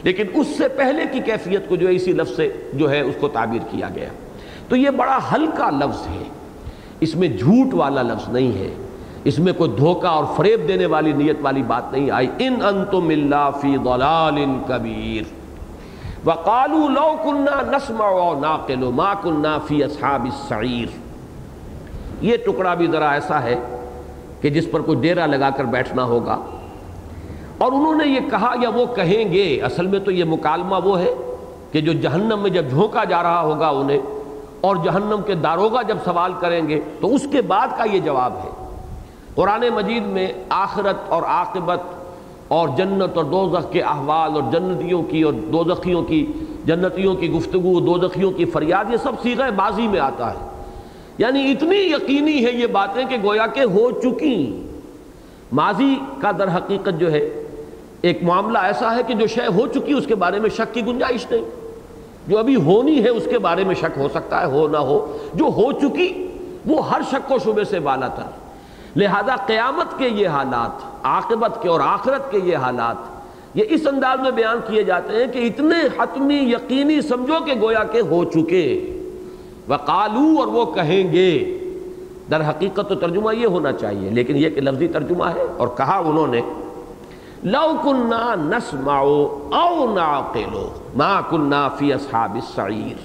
[0.04, 3.16] لیکن اس سے پہلے کی کیفیت کو جو ہے اسی لفظ سے جو ہے اس
[3.20, 4.10] کو تعبیر کیا گیا۔
[4.70, 6.24] تو یہ بڑا ہلکا لفظ ہے۔
[7.00, 8.74] اس میں جھوٹ والا لفظ نہیں ہے۔
[9.24, 13.10] اس میں کوئی دھوکہ اور فریب دینے والی، نیت والی بات نہیں آئی۔ ان انتم
[13.10, 15.34] اللہ فی ضلال کبیر۔
[16.26, 20.88] وقالوا لو كنا نسمع ناقل ما كنا فی اصحاب السعیر۔
[22.22, 23.56] یہ ٹکڑا بھی ذرا ایسا ہے
[24.44, 26.38] کہ جس پر کوئی ڈیرا لگا کر بیٹھنا ہوگا۔
[27.58, 31.00] اور انہوں نے یہ کہا، یا وہ کہیں گے، اصل میں تو یہ مکالمہ وہ
[31.00, 31.14] ہے
[31.72, 34.00] کہ جو جہنم میں جب جھونکا جا رہا ہوگا انہیں،
[34.62, 38.34] اور جہنم کے داروگا جب سوال کریں گے، تو اس کے بعد کا یہ جواب
[38.44, 38.78] ہے۔
[39.36, 41.80] قرآن مجید میں آخرت اور عاقبت
[42.48, 46.26] اور جنت اور دوزخ کے احوال اور جنتیوں کی اور دوزخیوں کی،
[46.66, 50.53] جنتیوں کی گفتگو، دوزخیوں کی فریاد، یہ سب سیغہ بازی میں آتا ہے۔
[51.18, 54.68] یعنی اتنی یقینی ہے یہ باتیں کہ گویا کہ ہو چکی
[55.52, 57.44] ماضی کا در حقیقت جو ہے،
[58.02, 60.86] ایک معاملہ ایسا ہے کہ جو شے ہو چکی اس کے بارے میں شک کی
[60.86, 61.44] گنجائش نہیں۔
[62.28, 65.18] جو ابھی ہونی ہے اس کے بارے میں شک ہو سکتا ہے، ہو نہ ہو۔
[65.34, 66.28] جو ہو چکی،
[66.66, 68.30] وہ ہر شک و شبے سے بالا تر۔
[68.96, 72.96] لہذا قیامت کے یہ حالات، عاقبت کے اور آخرت کے یہ حالات،
[73.54, 77.84] یہ اس انداز میں بیان کیے جاتے ہیں کہ اتنے حتمی یقینی سمجھو کہ گویا
[77.84, 79.00] کے ہو چکے۔
[79.70, 81.60] وقالو اور وہ کہیں گے،
[82.32, 85.98] در حقیقت تو ترجمہ یہ ہونا چاہیے، لیکن یہ کہ لفظی ترجمہ ہے اور کہا
[86.06, 86.42] انہوں نے،
[87.44, 89.00] لو کننا نسمع
[89.58, 93.02] او نعقلو ما کننا فی اصحاب السعیر۔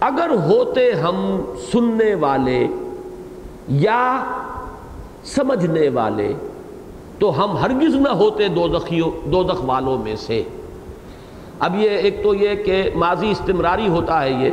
[0.00, 1.40] اگر ہوتے ہم
[1.72, 2.66] سننے والے
[3.68, 4.24] یا
[5.24, 6.32] سمجھنے والے،
[7.18, 10.42] تو ہم ہرگز نہ ہوتے دوزخیوں، دوزخ والوں میں سے۔
[11.60, 14.50] اب یہ ایک تو یہ کہ ماضی استمراری ہوتا ہے یہ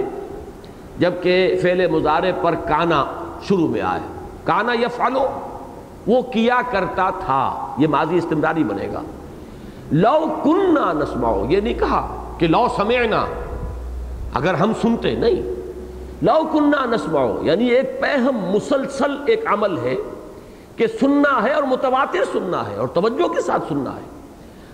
[1.01, 3.05] جبکہ فعل مظاہرے پر کانا
[3.47, 3.99] شروع میں آئے۔
[4.43, 5.25] کانا یفعلو،
[6.07, 9.01] وہ کیا کرتا تھا، یہ ماضی استمراری بنے گا۔
[9.91, 13.25] لو کننا نسمعو، یہ نہیں کہا کہ لو سمعنا،
[14.33, 15.41] اگر ہم سنتے، نہیں۔
[16.21, 19.95] لو کننا نسمعو یعنی ایک پہم مسلسل ایک عمل ہے
[20.75, 24.20] کہ سننا ہے اور متواتر سننا ہے اور توجہ کے ساتھ سننا ہے۔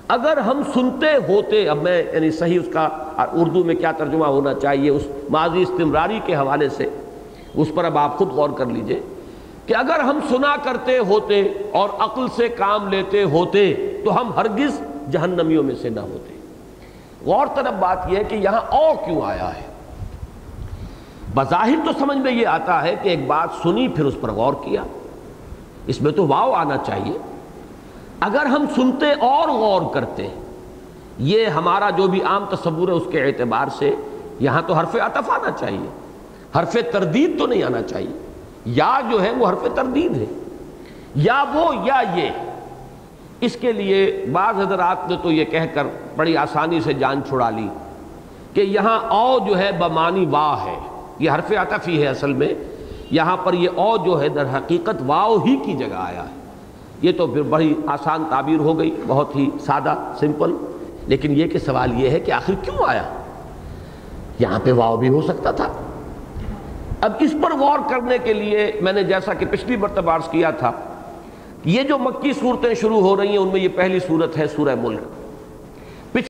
[0.08, 4.54] اگر ہم سنتے ہوتے، اب میں یعنی صحیح اس کا اردو میں کیا ترجمہ ہونا
[4.54, 6.88] چاہیے، اس ماضی استمراری کے حوالے سے،
[7.56, 9.00] اس پر اب آپ خود غور کر لیجیے
[9.66, 13.74] کہ اگر ہم سنا کرتے ہوتے اور عقل سے کام لیتے ہوتے
[14.06, 14.82] تو ہم ہرگز
[15.12, 16.34] جہنمیوں میں سے نہ ہوتے۔
[17.26, 19.68] غور طرف بات یہ ہے کہ یہاں او کیوں آیا ہے؟
[21.36, 24.54] بظاہر تو سمجھ میں یہ آتا ہے کہ ایک بات سنی پھر اس پر غور
[24.54, 24.84] کیا۔
[25.88, 27.18] اس میں تو واؤ آنا چاہیے۔
[28.20, 30.28] اگر ہم سنتے اور غور کرتے،
[31.18, 33.96] یہ ہمارا جو بھی عام تصور ہے اس کے اعتبار سے
[34.40, 35.90] یہاں تو حرف عطف آنا چاہیے۔
[36.60, 38.32] حرف تردید تو نہیں آنا چاہیے۔
[38.66, 40.26] یا جو ہے وہ حرف تردید ہے۔
[41.16, 42.30] یا وہ یا یہ۔
[43.42, 47.50] اس کے لیے بعض حضرات نے تو یہ کہہ کر بڑی آسانی سے جان چھڑا
[47.50, 47.68] لی
[48.54, 50.76] کہ یہاں او جو ہے بمانی وا ہے۔
[51.20, 52.54] یہ حرف عطفی ہے اصل میں۔
[53.12, 56.47] یہاں پر یہ او جو ہے در حقیقت واؤ ہی کی جگہ آیا ہے۔
[57.02, 60.54] یہ تو پھر بڑی آسان تعبیر ہو گئی، بہت ہی سادہ، سمپل۔
[61.08, 63.04] لیکن یہ کہ سوال یہ ہے کہ آخر کیوں آیا؟
[64.40, 65.68] یہاں پہ واؤ بھی ہو سکتا تھا۔
[67.02, 70.50] اب اس پر غور کرنے کے لیے میں نے جیسا کہ پچھلی مرتبہ عرض کیا
[70.50, 70.72] تھا،
[71.66, 74.76] یہ جو مکی صورتیں شروع ہو رہی ہیں، ان میں یہ پہلی صورت ہے سورہ
[74.82, 75.17] ملک۔